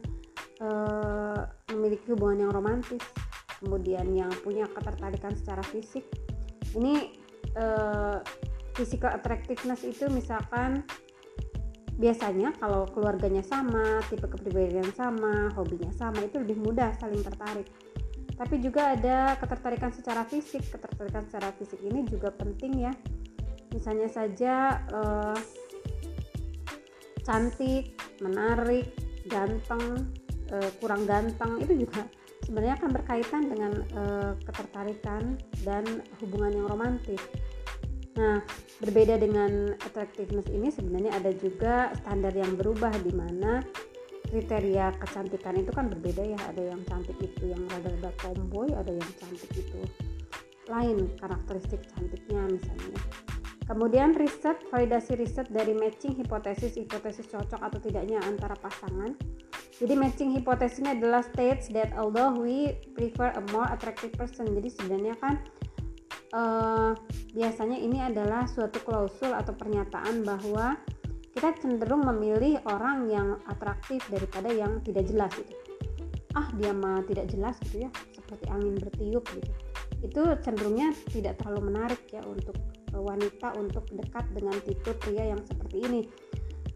[0.64, 3.04] uh, memiliki hubungan yang romantis.
[3.60, 6.08] Kemudian yang punya ketertarikan secara fisik
[6.80, 7.12] ini
[7.60, 8.24] uh,
[8.78, 10.88] physical attractiveness itu misalkan
[12.00, 17.68] biasanya kalau keluarganya sama, tipe kepribadian sama, hobinya sama, itu lebih mudah saling tertarik.
[18.40, 20.64] Tapi juga ada ketertarikan secara fisik.
[20.72, 22.96] Ketertarikan secara fisik ini juga penting ya.
[23.76, 25.36] Misalnya saja uh,
[27.28, 28.96] cantik, menarik,
[29.28, 30.08] ganteng,
[30.56, 32.08] uh, kurang ganteng itu juga
[32.50, 35.86] sebenarnya akan berkaitan dengan uh, ketertarikan dan
[36.18, 37.22] hubungan yang romantis.
[38.18, 38.42] Nah,
[38.82, 43.62] berbeda dengan attractiveness ini sebenarnya ada juga standar yang berubah di mana
[44.34, 46.40] kriteria kecantikan itu kan berbeda ya.
[46.50, 49.86] Ada yang cantik itu yang rada-rada tomboy, ada yang cantik itu
[50.66, 52.98] lain karakteristik cantiknya misalnya.
[53.70, 59.14] Kemudian riset, validasi riset dari matching hipotesis, hipotesis cocok atau tidaknya antara pasangan
[59.80, 64.52] jadi matching hipotesisnya adalah states that although we prefer a more attractive person.
[64.52, 65.40] Jadi sebenarnya kan
[66.36, 66.92] uh,
[67.32, 70.76] biasanya ini adalah suatu klausul atau pernyataan bahwa
[71.32, 75.56] kita cenderung memilih orang yang atraktif daripada yang tidak jelas gitu.
[76.36, 79.52] Ah dia mah tidak jelas gitu ya, seperti angin bertiup gitu.
[80.04, 82.60] Itu cenderungnya tidak terlalu menarik ya untuk
[82.92, 86.02] wanita untuk dekat dengan tipe pria yang seperti ini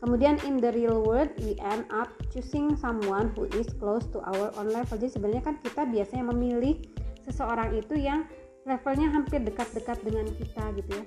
[0.03, 4.51] Kemudian in the real world we end up choosing someone who is close to our
[4.59, 4.99] own level.
[4.99, 6.75] Jadi sebenarnya kan kita biasanya memilih
[7.23, 8.27] seseorang itu yang
[8.67, 11.05] levelnya hampir dekat-dekat dengan kita gitu ya.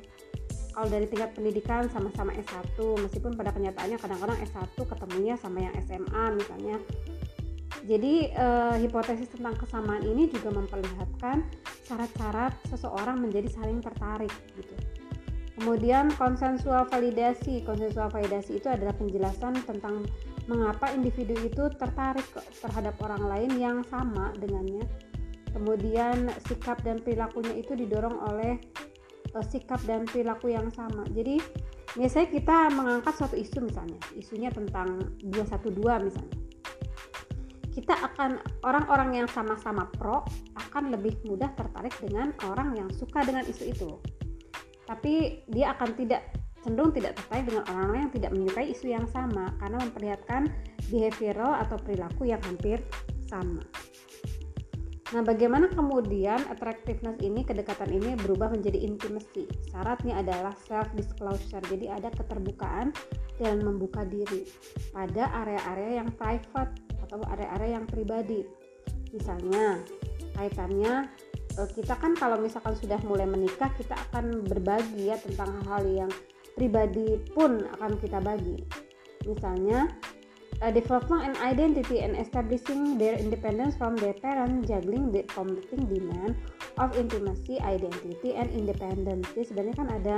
[0.73, 2.73] Kalau dari tingkat pendidikan sama-sama S1
[3.05, 6.81] meskipun pada kenyataannya kadang-kadang S1 ketemunya sama yang SMA misalnya.
[7.85, 11.45] Jadi eh, hipotesis tentang kesamaan ini juga memperlihatkan
[11.85, 14.86] syarat-syarat seseorang menjadi saling tertarik gitu
[15.57, 17.65] Kemudian konsensual validasi.
[17.65, 20.05] Konsensual validasi itu adalah penjelasan tentang
[20.47, 22.29] mengapa individu itu tertarik
[22.61, 24.85] terhadap orang lain yang sama dengannya.
[25.57, 28.61] Kemudian sikap dan perilakunya itu didorong oleh
[29.33, 31.09] uh, sikap dan perilaku yang sama.
[31.17, 31.41] Jadi
[31.97, 35.73] biasanya kita mengangkat suatu isu misalnya, isunya tentang 212
[36.13, 36.37] misalnya.
[37.73, 40.21] Kita akan orang-orang yang sama-sama pro
[40.53, 43.91] akan lebih mudah tertarik dengan orang yang suka dengan isu itu
[44.87, 46.31] tapi dia akan tidak
[46.67, 50.43] cenderung tidak tertarik dengan orang-orang yang tidak menyukai isu yang sama karena memperlihatkan
[50.91, 52.83] behavioral atau perilaku yang hampir
[53.31, 53.63] sama.
[55.15, 59.47] Nah, bagaimana kemudian attractiveness ini, kedekatan ini berubah menjadi intimacy?
[59.71, 61.63] Syaratnya adalah self disclosure.
[61.71, 62.91] Jadi ada keterbukaan
[63.39, 64.43] dan membuka diri
[64.91, 66.75] pada area-area yang private
[67.07, 68.43] atau area-area yang pribadi.
[69.15, 69.79] Misalnya,
[70.37, 71.09] kaitannya
[71.57, 76.11] Eh, kita kan kalau misalkan sudah mulai menikah kita akan berbagi ya tentang hal-hal yang
[76.53, 78.61] pribadi pun akan kita bagi.
[79.25, 79.89] Misalnya
[80.61, 86.37] uh, development and identity and establishing their independence from their parents juggling the conflicting demand
[86.77, 90.17] of intimacy identity and independence jadi sebenarnya kan ada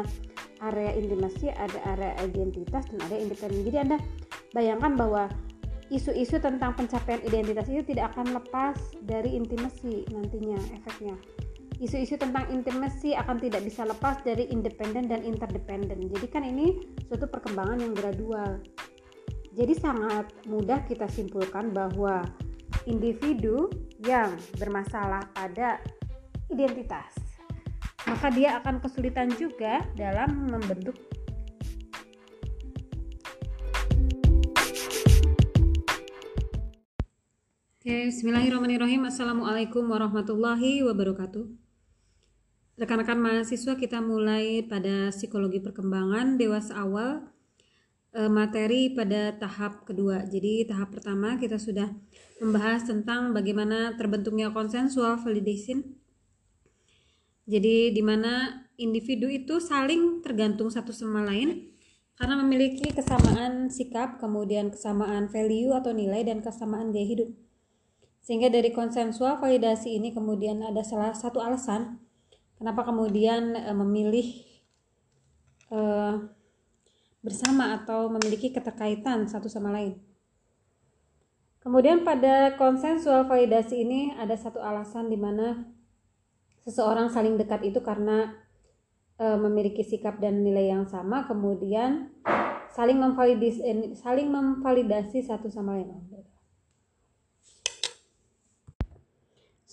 [0.75, 3.99] area intimasi ada area identitas dan ada independen jadi anda
[4.51, 5.23] bayangkan bahwa
[5.89, 11.17] isu-isu tentang pencapaian identitas itu tidak akan lepas dari intimasi nantinya efeknya.
[11.79, 16.11] Isu-isu tentang intimasi akan tidak bisa lepas dari independen dan interdependen.
[16.11, 16.75] Jadi kan ini
[17.07, 18.59] suatu perkembangan yang gradual.
[19.55, 22.27] Jadi sangat mudah kita simpulkan bahwa
[22.87, 23.71] individu
[24.03, 25.79] yang bermasalah pada
[26.51, 27.29] identitas
[28.09, 30.97] maka dia akan kesulitan juga dalam membentuk
[37.89, 39.09] Oke, bismillahirrahmanirrahim.
[39.09, 41.49] Assalamualaikum warahmatullahi wabarakatuh.
[42.77, 47.33] Rekan-rekan mahasiswa kita mulai pada psikologi perkembangan dewasa awal
[48.13, 50.21] e, materi pada tahap kedua.
[50.29, 51.89] Jadi tahap pertama kita sudah
[52.45, 55.81] membahas tentang bagaimana terbentuknya consensual validation.
[57.49, 61.73] Jadi di mana individu itu saling tergantung satu sama lain
[62.21, 67.48] karena memiliki kesamaan sikap, kemudian kesamaan value atau nilai dan kesamaan gaya hidup.
[68.29, 71.97] Sehingga dari konsensual validasi ini kemudian ada salah satu alasan
[72.61, 74.29] kenapa kemudian e, memilih
[75.73, 75.81] e,
[77.25, 79.97] bersama atau memiliki keterkaitan satu sama lain.
[81.65, 85.65] Kemudian pada konsensual validasi ini ada satu alasan di mana
[86.69, 88.37] seseorang saling dekat itu karena
[89.17, 92.13] e, memiliki sikap dan nilai yang sama, kemudian
[92.77, 96.18] saling memvalidasi, saling memvalidasi satu sama lain.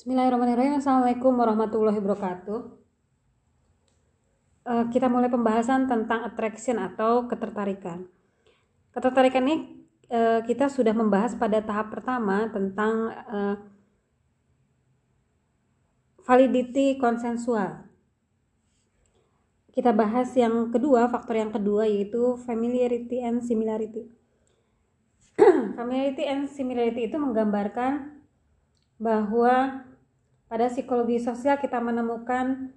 [0.06, 0.78] Bismillahirrahmanirrahim.
[0.78, 2.60] Assalamualaikum warahmatullahi wabarakatuh.
[4.62, 8.06] Uh, kita mulai pembahasan tentang attraction atau ketertarikan.
[8.93, 9.82] Ketertarikan ini
[10.14, 13.58] uh, kita sudah membahas pada tahap pertama tentang uh,
[16.22, 17.89] validity konsensual.
[19.74, 24.06] Kita bahas yang kedua, faktor yang kedua yaitu familiarity and similarity.
[25.82, 28.22] familiarity and similarity itu menggambarkan
[29.01, 29.85] bahwa
[30.56, 32.72] pada psikologi sosial kita menemukan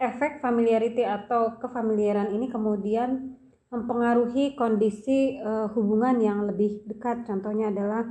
[0.00, 3.36] efek familiarity atau kefamiliaran ini kemudian
[3.68, 7.28] mempengaruhi kondisi uh, hubungan yang lebih dekat.
[7.28, 8.08] Contohnya adalah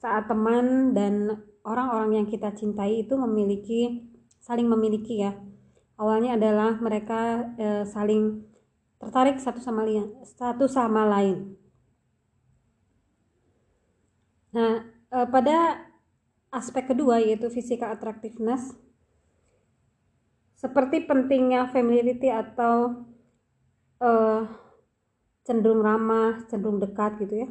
[0.00, 4.08] saat teman dan orang-orang yang kita cintai itu memiliki
[4.40, 5.36] saling memiliki ya.
[6.00, 8.40] Awalnya adalah mereka uh, saling
[8.96, 11.60] tertarik satu sama lain, satu sama lain.
[14.56, 15.87] Nah, uh, pada
[16.48, 18.72] aspek kedua yaitu physical attractiveness
[20.58, 23.06] seperti pentingnya familiarity atau
[24.02, 24.42] uh,
[25.46, 27.48] cenderung ramah, cenderung dekat gitu ya.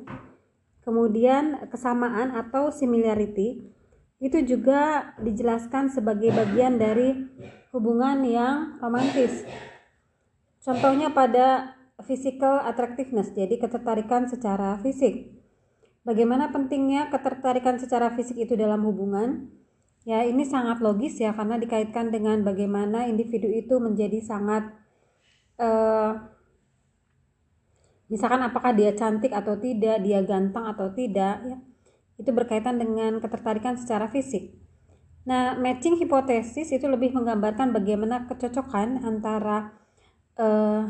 [0.83, 3.73] Kemudian kesamaan atau similarity
[4.19, 7.15] itu juga dijelaskan sebagai bagian dari
[7.71, 9.47] hubungan yang romantis.
[10.59, 15.36] Contohnya pada physical attractiveness, jadi ketertarikan secara fisik.
[16.07, 19.51] Bagaimana pentingnya ketertarikan secara fisik itu dalam hubungan?
[20.07, 24.71] Ya, ini sangat logis ya karena dikaitkan dengan bagaimana individu itu menjadi sangat
[25.59, 26.15] uh,
[28.07, 31.59] misalkan apakah dia cantik atau tidak, dia ganteng atau tidak ya.
[32.15, 34.55] Itu berkaitan dengan ketertarikan secara fisik.
[35.27, 39.75] Nah, matching hipotesis itu lebih menggambarkan bagaimana kecocokan antara
[40.39, 40.87] uh,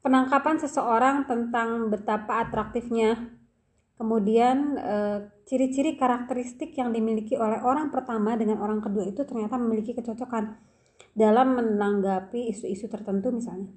[0.00, 3.36] penangkapan seseorang tentang betapa atraktifnya.
[4.00, 9.92] Kemudian eh, ciri-ciri karakteristik yang dimiliki oleh orang pertama dengan orang kedua itu ternyata memiliki
[9.92, 10.56] kecocokan
[11.12, 13.68] dalam menanggapi isu-isu tertentu misalnya.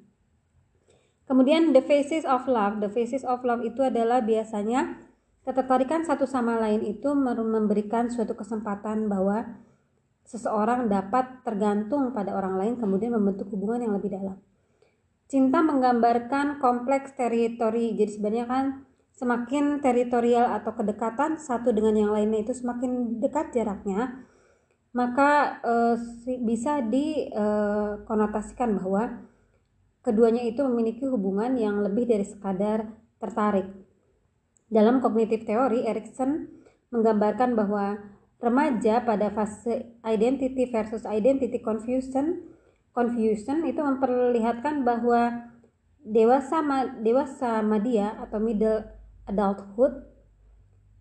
[1.27, 2.79] Kemudian the faces of love.
[2.79, 4.95] The faces of love itu adalah biasanya
[5.43, 9.59] ketertarikan satu sama lain itu memberikan suatu kesempatan bahwa
[10.23, 14.39] seseorang dapat tergantung pada orang lain kemudian membentuk hubungan yang lebih dalam
[15.33, 17.97] Cinta menggambarkan kompleks teritori.
[17.97, 18.65] Jadi sebenarnya kan
[19.17, 24.29] semakin teritorial atau kedekatan satu dengan yang lainnya itu semakin dekat jaraknya,
[24.93, 25.73] maka e,
[26.37, 29.25] bisa dikonotasikan bahwa
[30.05, 33.73] keduanya itu memiliki hubungan yang lebih dari sekadar tertarik.
[34.69, 36.45] Dalam kognitif teori, Erikson
[36.93, 37.97] menggambarkan bahwa
[38.37, 42.52] remaja pada fase identity versus identity confusion
[42.93, 45.51] confusion itu memperlihatkan bahwa
[46.05, 46.61] dewasa
[47.01, 48.85] dewasa media atau middle
[49.25, 50.03] adulthood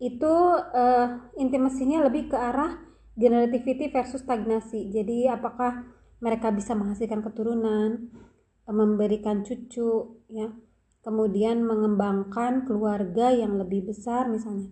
[0.01, 0.35] itu
[0.73, 2.81] uh, intimasinya lebih ke arah
[3.15, 4.89] generativity versus stagnasi.
[4.91, 5.87] Jadi apakah
[6.19, 8.11] mereka bisa menghasilkan keturunan,
[8.67, 10.51] memberikan cucu, ya,
[11.03, 14.71] kemudian mengembangkan keluarga yang lebih besar misalnya.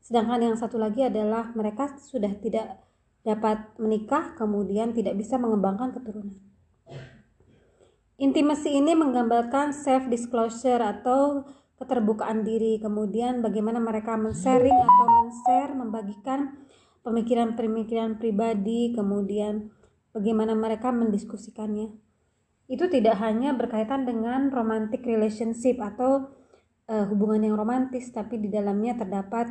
[0.00, 2.80] Sedangkan yang satu lagi adalah mereka sudah tidak
[3.20, 6.49] dapat menikah kemudian tidak bisa mengembangkan keturunan.
[8.20, 11.48] Intimasi ini menggambarkan self disclosure atau
[11.80, 16.60] keterbukaan diri, kemudian bagaimana mereka men-sharing atau men-share, membagikan
[17.00, 19.72] pemikiran-pemikiran pribadi, kemudian
[20.12, 21.96] bagaimana mereka mendiskusikannya.
[22.68, 26.28] Itu tidak hanya berkaitan dengan romantic relationship atau
[26.92, 29.48] uh, hubungan yang romantis, tapi di dalamnya terdapat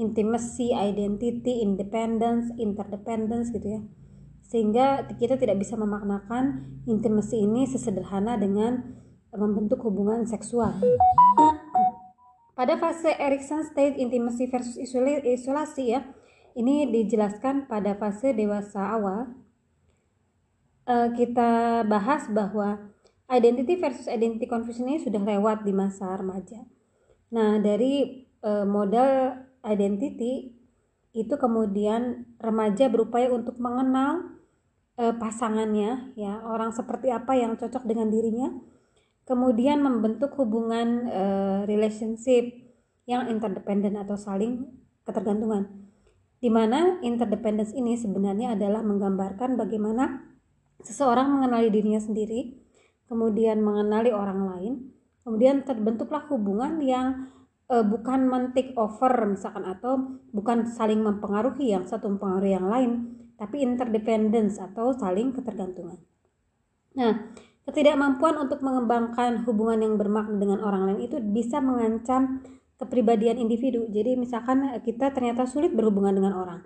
[0.00, 3.82] intimacy, identity, independence, interdependence gitu ya
[4.48, 8.96] sehingga kita tidak bisa memaknakan intimasi ini sesederhana dengan
[9.28, 10.72] membentuk hubungan seksual.
[12.56, 16.02] Pada fase Erikson state intimacy versus isolasi ya,
[16.56, 19.36] ini dijelaskan pada fase dewasa awal.
[20.88, 22.88] Eh, kita bahas bahwa
[23.28, 26.64] identity versus identity confusion ini sudah lewat di masa remaja.
[27.30, 30.56] Nah, dari eh, modal identity
[31.12, 34.37] itu kemudian remaja berupaya untuk mengenal
[34.98, 38.50] uh, pasangannya ya orang seperti apa yang cocok dengan dirinya.
[39.24, 42.48] Kemudian membentuk hubungan uh, relationship
[43.06, 44.66] yang interdependent atau saling
[45.06, 45.68] ketergantungan.
[46.38, 50.28] Di mana interdependence ini sebenarnya adalah menggambarkan bagaimana
[50.82, 52.54] seseorang mengenali dirinya sendiri
[53.10, 54.72] kemudian mengenali orang lain
[55.26, 57.32] kemudian terbentuklah hubungan yang
[57.66, 62.90] uh, bukan men-take over misalkan atau bukan saling mempengaruhi yang satu mempengaruhi yang lain
[63.38, 66.02] tapi interdependence atau saling ketergantungan.
[66.98, 67.30] Nah,
[67.62, 72.42] ketidakmampuan untuk mengembangkan hubungan yang bermakna dengan orang lain itu bisa mengancam
[72.82, 73.86] kepribadian individu.
[73.86, 76.60] Jadi misalkan kita ternyata sulit berhubungan dengan orang,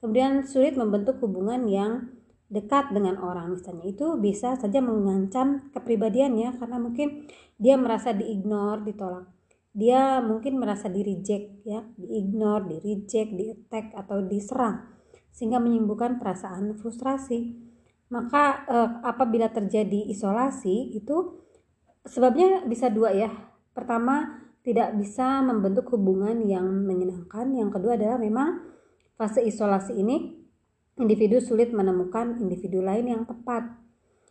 [0.00, 2.08] kemudian sulit membentuk hubungan yang
[2.48, 7.28] dekat dengan orang misalnya itu bisa saja mengancam kepribadiannya karena mungkin
[7.60, 9.28] dia merasa diignore, ditolak.
[9.74, 14.93] Dia mungkin merasa di reject ya, diignore, di reject, di attack atau diserang
[15.34, 17.58] sehingga menimbulkan perasaan frustrasi.
[18.14, 21.42] Maka eh, apabila terjadi isolasi itu
[22.06, 23.34] sebabnya bisa dua ya.
[23.74, 27.50] Pertama, tidak bisa membentuk hubungan yang menyenangkan.
[27.50, 28.62] Yang kedua adalah memang
[29.18, 30.38] fase isolasi ini
[30.94, 33.66] individu sulit menemukan individu lain yang tepat.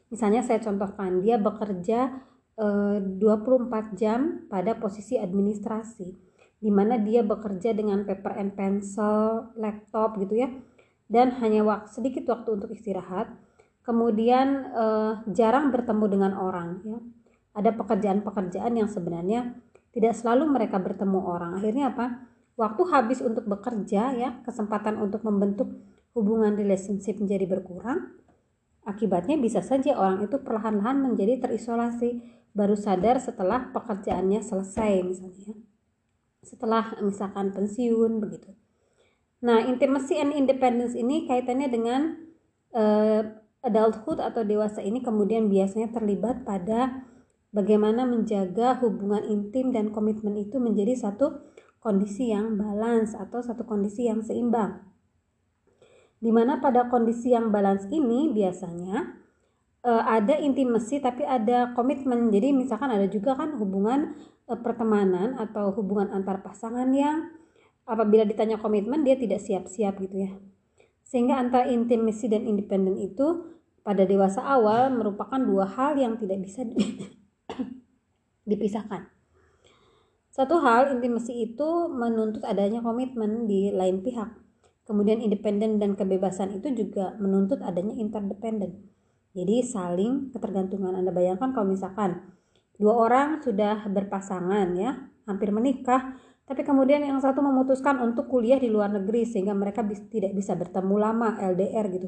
[0.08, 2.24] Misalnya saya contohkan, dia bekerja
[2.56, 6.32] eh, 24 jam pada posisi administrasi
[6.64, 10.48] di mana dia bekerja dengan paper and pencil, laptop gitu ya
[11.12, 13.32] dan hanya waktu, sedikit waktu untuk istirahat.
[13.84, 17.00] Kemudian eh, jarang bertemu dengan orang ya.
[17.54, 19.60] Ada pekerjaan-pekerjaan yang sebenarnya
[19.94, 21.52] tidak selalu mereka bertemu orang.
[21.62, 22.26] Akhirnya apa?
[22.58, 25.70] Waktu habis untuk bekerja ya, kesempatan untuk membentuk
[26.18, 28.14] hubungan relationship menjadi berkurang.
[28.84, 32.22] Akibatnya bisa saja orang itu perlahan-lahan menjadi terisolasi,
[32.54, 35.56] baru sadar setelah pekerjaannya selesai misalnya.
[36.44, 38.54] Setelah misalkan pensiun begitu.
[39.44, 42.16] Nah, intimacy and independence ini kaitannya dengan
[42.72, 43.22] uh,
[43.60, 47.04] adulthood atau dewasa ini kemudian biasanya terlibat pada
[47.52, 51.44] bagaimana menjaga hubungan intim dan komitmen itu menjadi satu
[51.84, 54.80] kondisi yang balance atau satu kondisi yang seimbang.
[56.24, 59.20] Di mana pada kondisi yang balance ini biasanya
[59.84, 62.32] uh, ada intimasi tapi ada komitmen.
[62.32, 64.16] Jadi misalkan ada juga kan hubungan
[64.48, 67.43] uh, pertemanan atau hubungan antar pasangan yang
[67.84, 70.32] apabila ditanya komitmen dia tidak siap-siap gitu ya.
[71.04, 73.54] Sehingga antara intimasi dan independen itu
[73.84, 76.64] pada dewasa awal merupakan dua hal yang tidak bisa
[78.50, 79.12] dipisahkan.
[80.34, 84.34] Satu hal intimasi itu menuntut adanya komitmen di lain pihak.
[84.84, 88.90] Kemudian independen dan kebebasan itu juga menuntut adanya interdependen.
[89.38, 90.98] Jadi saling ketergantungan.
[90.98, 92.34] Anda bayangkan kalau misalkan
[92.82, 98.68] dua orang sudah berpasangan ya hampir menikah tapi kemudian yang satu memutuskan untuk kuliah di
[98.68, 102.08] luar negeri sehingga mereka tidak bisa bertemu lama LDR gitu.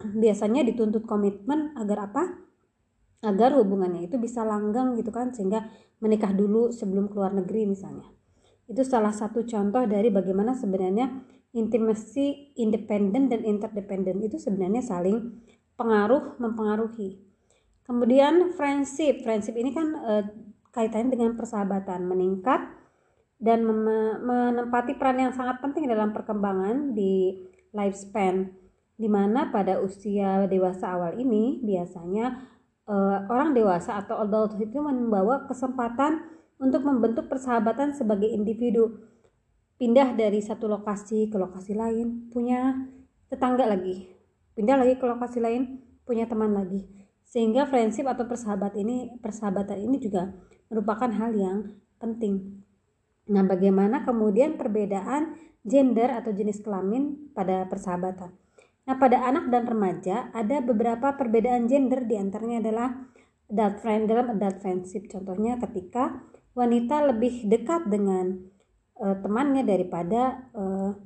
[0.00, 2.24] Biasanya dituntut komitmen agar apa?
[3.20, 5.68] Agar hubungannya itu bisa langgang gitu kan sehingga
[6.00, 8.08] menikah dulu sebelum keluar negeri misalnya.
[8.64, 11.20] Itu salah satu contoh dari bagaimana sebenarnya
[11.52, 15.36] intimasi independen dan interdependen itu sebenarnya saling
[15.76, 17.20] pengaruh mempengaruhi.
[17.84, 20.12] Kemudian friendship, friendship ini kan e,
[20.70, 22.79] kaitannya dengan persahabatan meningkat
[23.40, 23.64] dan
[24.20, 27.40] menempati peran yang sangat penting dalam perkembangan di
[27.72, 28.52] lifespan
[29.00, 32.36] di mana pada usia dewasa awal ini biasanya
[32.84, 36.20] uh, orang dewasa atau adult itu membawa kesempatan
[36.60, 39.08] untuk membentuk persahabatan sebagai individu.
[39.80, 42.76] Pindah dari satu lokasi ke lokasi lain punya
[43.32, 44.12] tetangga lagi.
[44.52, 46.84] Pindah lagi ke lokasi lain punya teman lagi.
[47.24, 50.36] Sehingga friendship atau persahabat ini persahabatan ini juga
[50.68, 51.58] merupakan hal yang
[51.96, 52.59] penting.
[53.30, 58.34] Nah, bagaimana kemudian perbedaan gender atau jenis kelamin pada persahabatan?
[58.90, 62.88] Nah, pada anak dan remaja ada beberapa perbedaan gender di antaranya adalah
[63.46, 65.06] adult friend dalam adult friendship.
[65.06, 66.26] Contohnya ketika
[66.58, 68.50] wanita lebih dekat dengan
[68.98, 70.98] uh, temannya daripada uh,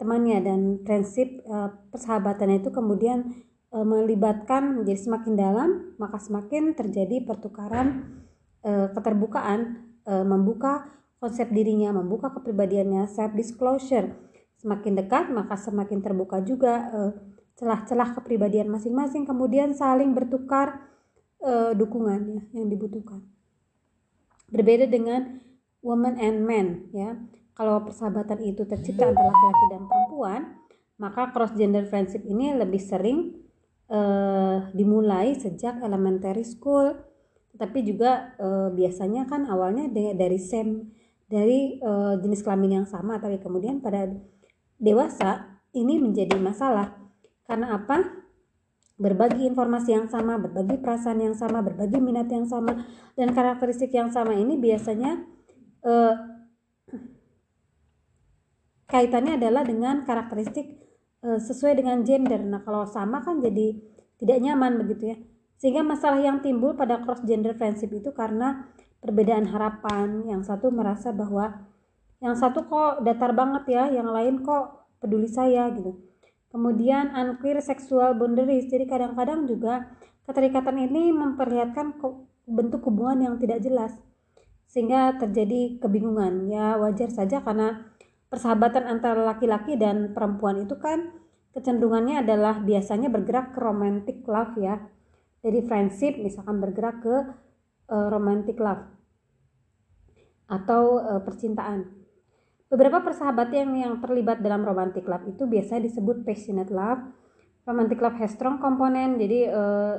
[0.00, 3.36] temannya dan prinsip uh, persahabatan itu kemudian
[3.76, 5.68] uh, melibatkan menjadi semakin dalam
[6.00, 8.16] maka semakin terjadi pertukaran
[8.64, 10.88] uh, keterbukaan uh, membuka
[11.20, 14.16] konsep dirinya membuka kepribadiannya self disclosure
[14.56, 16.88] semakin dekat maka semakin terbuka juga
[17.60, 20.80] celah-celah kepribadian masing-masing kemudian saling bertukar
[21.44, 23.20] uh, dukungan yang dibutuhkan.
[24.48, 25.44] Berbeda dengan
[25.84, 27.20] woman and man ya.
[27.52, 30.40] Kalau persahabatan itu tercipta antara laki-laki dan perempuan
[30.96, 33.36] maka cross gender friendship ini lebih sering
[33.92, 36.96] uh, dimulai sejak elementary school.
[37.50, 38.32] Tapi juga
[38.72, 40.96] biasanya kan awalnya dari same
[41.30, 44.10] dari uh, jenis kelamin yang sama tapi kemudian pada
[44.82, 46.98] dewasa ini menjadi masalah
[47.46, 48.20] karena apa
[49.00, 52.84] berbagi informasi yang sama, berbagi perasaan yang sama, berbagi minat yang sama,
[53.16, 55.24] dan karakteristik yang sama ini biasanya
[55.80, 56.14] eh,
[58.84, 60.84] kaitannya adalah dengan karakteristik
[61.24, 62.44] eh, sesuai dengan gender.
[62.44, 63.80] Nah, kalau sama kan jadi
[64.20, 65.18] tidak nyaman begitu ya.
[65.56, 68.68] Sehingga masalah yang timbul pada cross gender friendship itu karena
[69.00, 70.28] perbedaan harapan.
[70.28, 71.66] Yang satu merasa bahwa
[72.20, 76.10] yang satu kok datar banget ya, yang lain kok peduli saya gitu
[76.50, 78.66] Kemudian unclear sexual boundaries.
[78.66, 79.86] Jadi kadang-kadang juga
[80.26, 82.02] keterikatan ini memperlihatkan
[82.50, 83.94] bentuk hubungan yang tidak jelas
[84.66, 86.50] sehingga terjadi kebingungan.
[86.50, 87.86] Ya wajar saja karena
[88.26, 91.14] persahabatan antara laki-laki dan perempuan itu kan
[91.54, 94.90] kecenderungannya adalah biasanya bergerak ke romantic love ya.
[95.40, 97.14] Dari friendship misalkan bergerak ke
[97.90, 98.86] uh, romantic love
[100.46, 101.86] atau uh, percintaan.
[102.70, 107.02] Beberapa persahabatan yang, yang terlibat dalam romantic love itu biasa disebut passionate love.
[107.66, 109.94] Romantic love has strong komponen, jadi uh,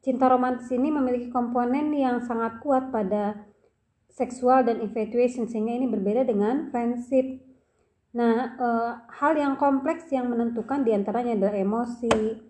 [0.00, 3.46] cinta romantis ini memiliki komponen yang sangat kuat pada
[4.10, 7.42] seksual dan infatuation sehingga ini berbeda dengan friendship.
[8.10, 8.92] Nah, uh,
[9.22, 12.42] hal yang kompleks yang menentukan di antaranya adalah emosi,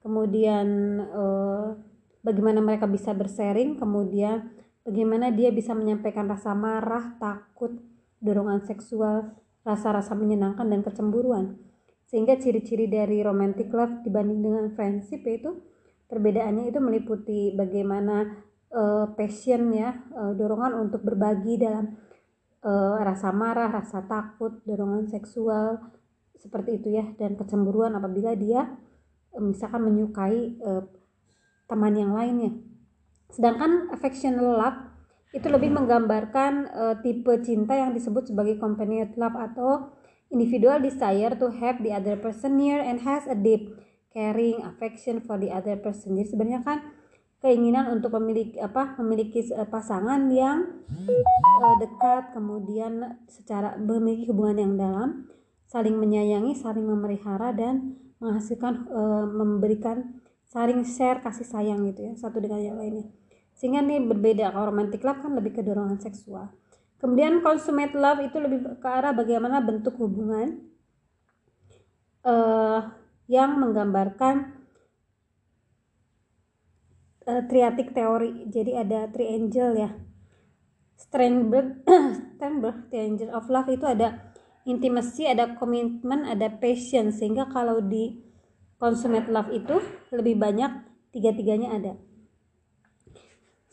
[0.00, 0.68] kemudian
[1.04, 1.76] uh,
[2.22, 4.54] bagaimana mereka bisa bersharing, kemudian
[4.86, 7.82] bagaimana dia bisa menyampaikan rasa marah, takut,
[8.22, 9.34] dorongan seksual,
[9.66, 11.58] rasa-rasa menyenangkan dan kecemburuan.
[12.06, 15.58] Sehingga ciri-ciri dari romantic love dibanding dengan friendship itu
[16.06, 21.98] perbedaannya itu meliputi bagaimana uh, passion ya, uh, dorongan untuk berbagi dalam
[22.62, 25.82] uh, rasa marah, rasa takut, dorongan seksual
[26.42, 28.66] seperti itu ya dan kecemburuan apabila dia
[29.38, 30.58] misalkan menyukai
[31.72, 32.52] teman yang lainnya.
[33.32, 34.92] Sedangkan affectional love
[35.32, 39.96] itu lebih menggambarkan uh, tipe cinta yang disebut sebagai companionate love atau
[40.28, 43.72] individual desire to have the other person near and has a deep
[44.12, 46.12] caring affection for the other person.
[46.20, 46.84] Jadi sebenarnya kan
[47.40, 54.74] keinginan untuk memiliki apa memiliki uh, pasangan yang uh, dekat kemudian secara memiliki hubungan yang
[54.76, 55.08] dalam
[55.66, 60.21] saling menyayangi saling memelihara dan menghasilkan uh, memberikan
[60.52, 63.08] saling share kasih sayang gitu ya satu dengan yang lainnya.
[63.56, 66.52] Sehingga ini berbeda kalau romantic love kan lebih ke dorongan seksual.
[67.00, 70.60] Kemudian consummate love itu lebih ke arah bagaimana bentuk hubungan
[72.28, 72.92] uh,
[73.26, 74.60] yang menggambarkan
[77.26, 78.44] uh, triatic teori.
[78.52, 79.90] Jadi ada triangle ya.
[81.00, 81.82] Sternberg
[82.36, 84.30] Sternberg triangle of love itu ada
[84.62, 88.31] intimacy ada komitmen ada passion sehingga kalau di
[88.82, 89.78] consummate love itu
[90.10, 90.82] lebih banyak
[91.14, 91.94] tiga-tiganya ada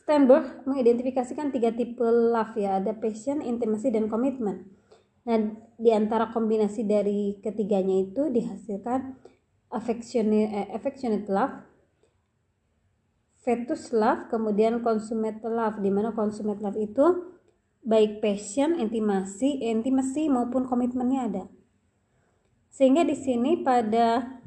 [0.09, 4.65] Steinberg mengidentifikasikan tiga tipe love ya, ada passion, intimacy, dan komitmen.
[5.29, 9.13] Nah, di antara kombinasi dari ketiganya itu dihasilkan
[9.69, 11.61] affectionate, eh, affectionate love,
[13.45, 17.37] fetus love, kemudian consummate love, di mana consummate love itu
[17.85, 21.45] baik passion, intimasi, intimasi maupun komitmennya ada.
[22.73, 24.41] Sehingga di sini pada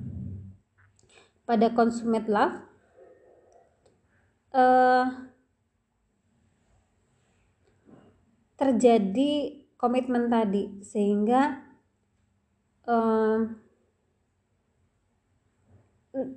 [1.42, 2.56] pada consummate love
[4.54, 5.06] uh,
[8.54, 11.58] terjadi komitmen tadi sehingga
[12.86, 13.58] um,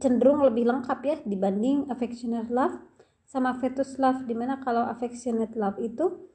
[0.02, 2.80] cenderung lebih lengkap ya dibanding affectionate love
[3.27, 6.26] sama fetus love di mana kalau affectionate love itu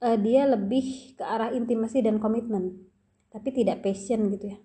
[0.00, 2.88] uh, dia lebih ke arah intimasi dan komitmen
[3.28, 4.58] tapi tidak passion gitu ya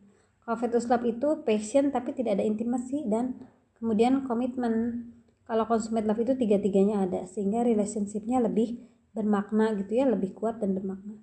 [0.44, 3.40] kalau fetus love itu passion tapi tidak ada intimasi dan
[3.80, 5.08] kemudian komitmen.
[5.44, 8.80] Kalau consummate love itu tiga-tiganya ada sehingga relationshipnya lebih
[9.12, 11.20] bermakna gitu ya lebih kuat dan bermakna.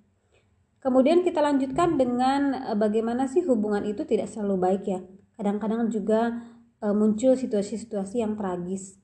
[0.81, 4.99] Kemudian kita lanjutkan dengan uh, bagaimana sih hubungan itu tidak selalu baik ya.
[5.37, 6.41] Kadang-kadang juga
[6.81, 8.97] uh, muncul situasi-situasi yang tragis.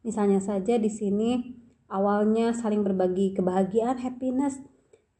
[0.00, 1.60] Misalnya saja di sini
[1.92, 4.56] awalnya saling berbagi kebahagiaan happiness.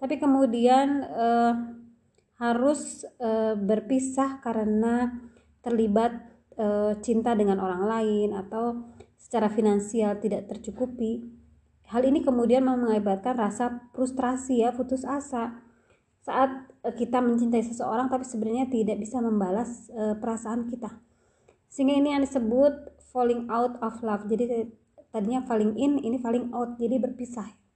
[0.01, 1.78] Tapi kemudian uh,
[2.39, 5.11] harus uh, berpisah karena
[5.59, 6.15] terlibat
[6.55, 11.27] uh, cinta dengan orang lain atau secara finansial tidak tercukupi.
[11.91, 15.67] Hal ini kemudian mengakibatkan rasa frustrasi ya putus asa.
[16.23, 20.95] Saat uh, kita mencintai seseorang tapi sebenarnya tidak bisa membalas uh, perasaan kita.
[21.67, 24.31] Sehingga ini yang disebut falling out of love.
[24.31, 24.71] Jadi
[25.11, 26.79] tadinya falling in ini falling out.
[26.79, 27.68] Jadi berpisah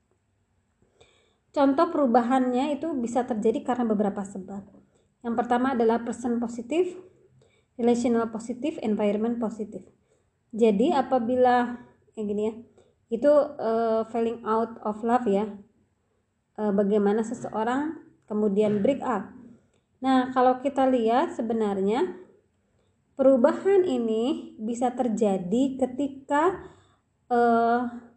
[1.52, 4.64] Contoh perubahannya itu bisa terjadi karena beberapa sebab.
[5.20, 6.96] Yang pertama adalah person positif,
[7.76, 9.84] relational positif, environment positif.
[10.52, 11.76] Jadi apabila
[12.16, 12.54] kayak gini ya,
[13.12, 15.44] itu uh, falling out of love ya.
[16.56, 19.28] Uh, bagaimana seseorang kemudian break up.
[20.00, 22.16] Nah, kalau kita lihat sebenarnya
[23.12, 26.64] perubahan ini bisa terjadi ketika
[27.28, 28.11] uh,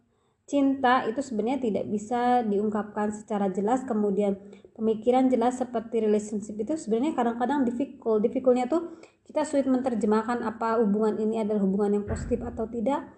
[0.46, 3.82] cinta itu sebenarnya tidak bisa diungkapkan secara jelas.
[3.82, 4.38] Kemudian
[4.78, 8.22] pemikiran jelas seperti relationship itu sebenarnya kadang-kadang difficult.
[8.22, 8.96] Difficultnya tuh
[9.26, 13.10] kita sulit menerjemahkan apa hubungan ini adalah hubungan yang positif atau tidak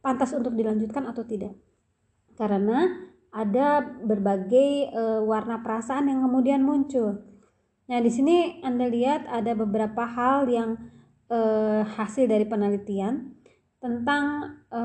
[0.00, 1.52] pantas untuk dilanjutkan atau tidak.
[2.34, 2.88] Karena
[3.32, 7.20] ada berbagai e, warna perasaan yang kemudian muncul.
[7.88, 10.80] Nah di sini anda lihat ada beberapa hal yang
[11.28, 11.38] e,
[11.84, 13.36] hasil dari penelitian
[13.80, 14.80] tentang e,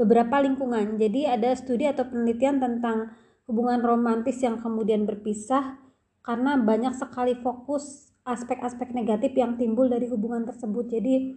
[0.00, 0.96] beberapa lingkungan.
[0.96, 3.12] Jadi ada studi atau penelitian tentang
[3.44, 5.76] hubungan romantis yang kemudian berpisah
[6.24, 10.88] karena banyak sekali fokus aspek-aspek negatif yang timbul dari hubungan tersebut.
[10.88, 11.36] Jadi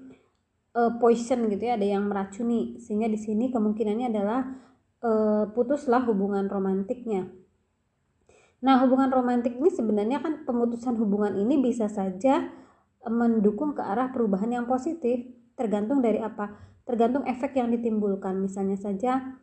[0.80, 2.80] uh, poison gitu ya, ada yang meracuni.
[2.80, 4.42] Sehingga di sini kemungkinannya adalah
[5.04, 7.28] uh, putuslah hubungan romantiknya.
[8.64, 12.48] Nah, hubungan romantik ini sebenarnya kan pemutusan hubungan ini bisa saja
[13.04, 15.28] mendukung ke arah perubahan yang positif,
[15.60, 18.38] tergantung dari apa tergantung efek yang ditimbulkan.
[18.40, 19.40] Misalnya saja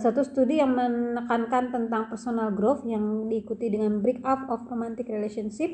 [0.00, 5.68] satu studi yang menekankan tentang personal growth yang diikuti dengan break up of romantic relationship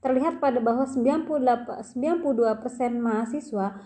[0.00, 3.76] terlihat pada bahwa 98 92% mahasiswa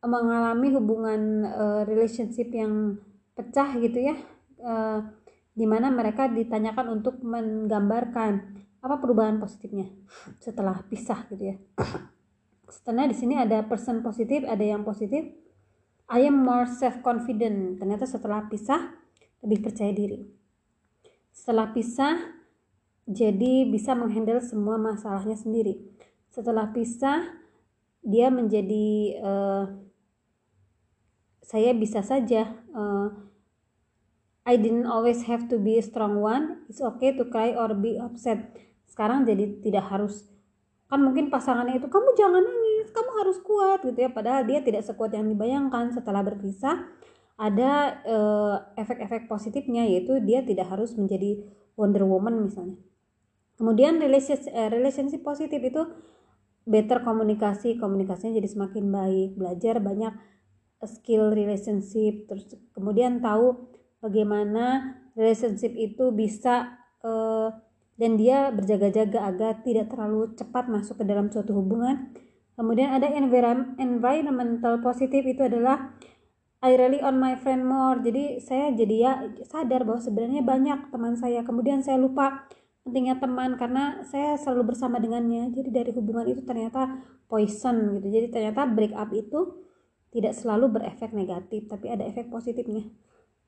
[0.00, 2.96] mengalami hubungan uh, relationship yang
[3.36, 4.16] pecah gitu ya
[4.64, 5.04] uh,
[5.52, 9.92] di mana mereka ditanyakan untuk menggambarkan apa perubahan positifnya
[10.40, 11.56] setelah pisah gitu ya.
[12.70, 15.26] Setelah di sini ada person positif, ada yang positif,
[16.10, 17.78] I am more self-confident.
[17.78, 18.90] Ternyata setelah pisah,
[19.46, 20.26] lebih percaya diri.
[21.30, 22.18] Setelah pisah,
[23.06, 25.78] jadi bisa menghandle semua masalahnya sendiri.
[26.34, 27.30] Setelah pisah,
[28.02, 28.88] dia menjadi
[29.22, 29.64] uh,
[31.46, 33.10] saya bisa saja uh,
[34.46, 36.64] I didn't always have to be a strong one.
[36.66, 38.56] It's okay to cry or be upset.
[38.88, 40.26] Sekarang jadi tidak harus
[40.90, 44.10] kan mungkin pasangannya itu kamu jangan nangis kamu harus kuat gitu ya.
[44.10, 45.94] Padahal dia tidak sekuat yang dibayangkan.
[45.94, 46.86] Setelah berpisah
[47.40, 51.40] ada uh, efek-efek positifnya yaitu dia tidak harus menjadi
[51.78, 52.76] Wonder Woman misalnya.
[53.56, 55.82] Kemudian relationship, uh, relationship positif itu
[56.68, 57.80] better komunikasi.
[57.80, 59.30] Komunikasinya jadi semakin baik.
[59.40, 60.12] Belajar banyak
[60.84, 62.28] skill relationship.
[62.28, 62.44] Terus
[62.76, 63.68] kemudian tahu
[64.04, 67.52] bagaimana relationship itu bisa uh,
[68.00, 72.08] dan dia berjaga-jaga agar tidak terlalu cepat masuk ke dalam suatu hubungan.
[72.60, 73.08] Kemudian ada
[73.80, 75.96] environmental positif itu adalah
[76.60, 77.96] I rely on my friend more.
[78.04, 79.12] Jadi saya jadi ya
[79.48, 81.40] sadar bahwa sebenarnya banyak teman saya.
[81.40, 82.44] Kemudian saya lupa
[82.84, 85.48] pentingnya teman karena saya selalu bersama dengannya.
[85.56, 87.00] Jadi dari hubungan itu ternyata
[87.32, 88.12] poison gitu.
[88.12, 89.56] Jadi ternyata break up itu
[90.12, 92.92] tidak selalu berefek negatif, tapi ada efek positifnya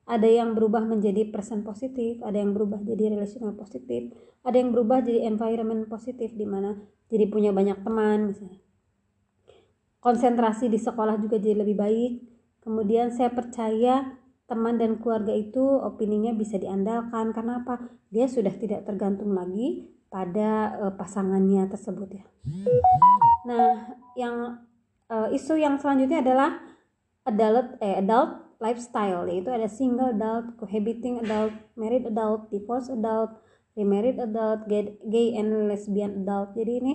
[0.02, 4.10] ada yang berubah menjadi person positif, ada yang berubah jadi relational positif,
[4.42, 6.74] ada yang berubah jadi environment positif di mana
[7.06, 8.61] jadi punya banyak teman misalnya.
[10.02, 12.12] Konsentrasi di sekolah juga jadi lebih baik.
[12.58, 14.18] Kemudian saya percaya
[14.50, 17.86] teman dan keluarga itu opininya bisa diandalkan karena apa?
[18.10, 22.24] Dia sudah tidak tergantung lagi pada uh, pasangannya tersebut ya.
[23.46, 24.60] Nah, yang
[25.06, 26.60] uh, isu yang selanjutnya adalah
[27.22, 33.32] adult eh adult lifestyle yaitu ada single adult, cohabiting adult, married adult, divorced adult,
[33.78, 36.52] remarried adult, gay, gay and lesbian adult.
[36.58, 36.92] Jadi ini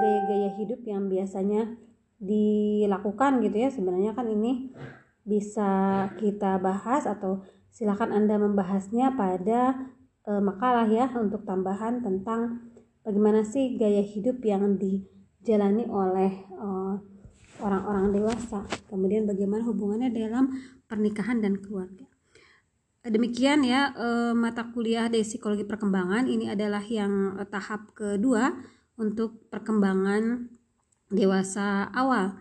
[0.00, 1.76] gaya-gaya hidup yang biasanya
[2.20, 3.68] dilakukan gitu ya.
[3.72, 4.70] Sebenarnya kan ini
[5.24, 7.42] bisa kita bahas atau
[7.72, 9.90] silakan Anda membahasnya pada
[10.28, 12.70] e, makalah ya untuk tambahan tentang
[13.02, 16.68] bagaimana sih gaya hidup yang dijalani oleh e,
[17.62, 18.64] orang-orang dewasa.
[18.88, 20.50] Kemudian bagaimana hubungannya dalam
[20.88, 22.08] pernikahan dan keluarga.
[23.00, 28.52] demikian ya eh, mata kuliah dari psikologi perkembangan ini adalah yang eh, tahap kedua
[29.00, 30.52] untuk perkembangan
[31.10, 32.38] dewasa awal.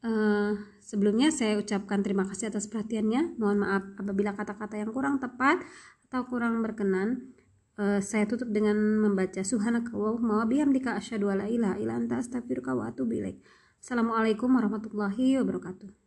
[0.00, 3.36] Eh, sebelumnya saya ucapkan terima kasih atas perhatiannya.
[3.36, 5.60] Mohon maaf apabila kata-kata yang kurang tepat
[6.08, 7.36] atau kurang berkenan.
[7.76, 12.88] Eh, saya tutup dengan membaca subhanakallahumma wa bihamdika asyhadu alla ilaha illa anta astaghfiruka wa
[12.88, 13.20] atubu.
[13.80, 15.99] Assalamualaikum warahmatullahi wabarakatuh.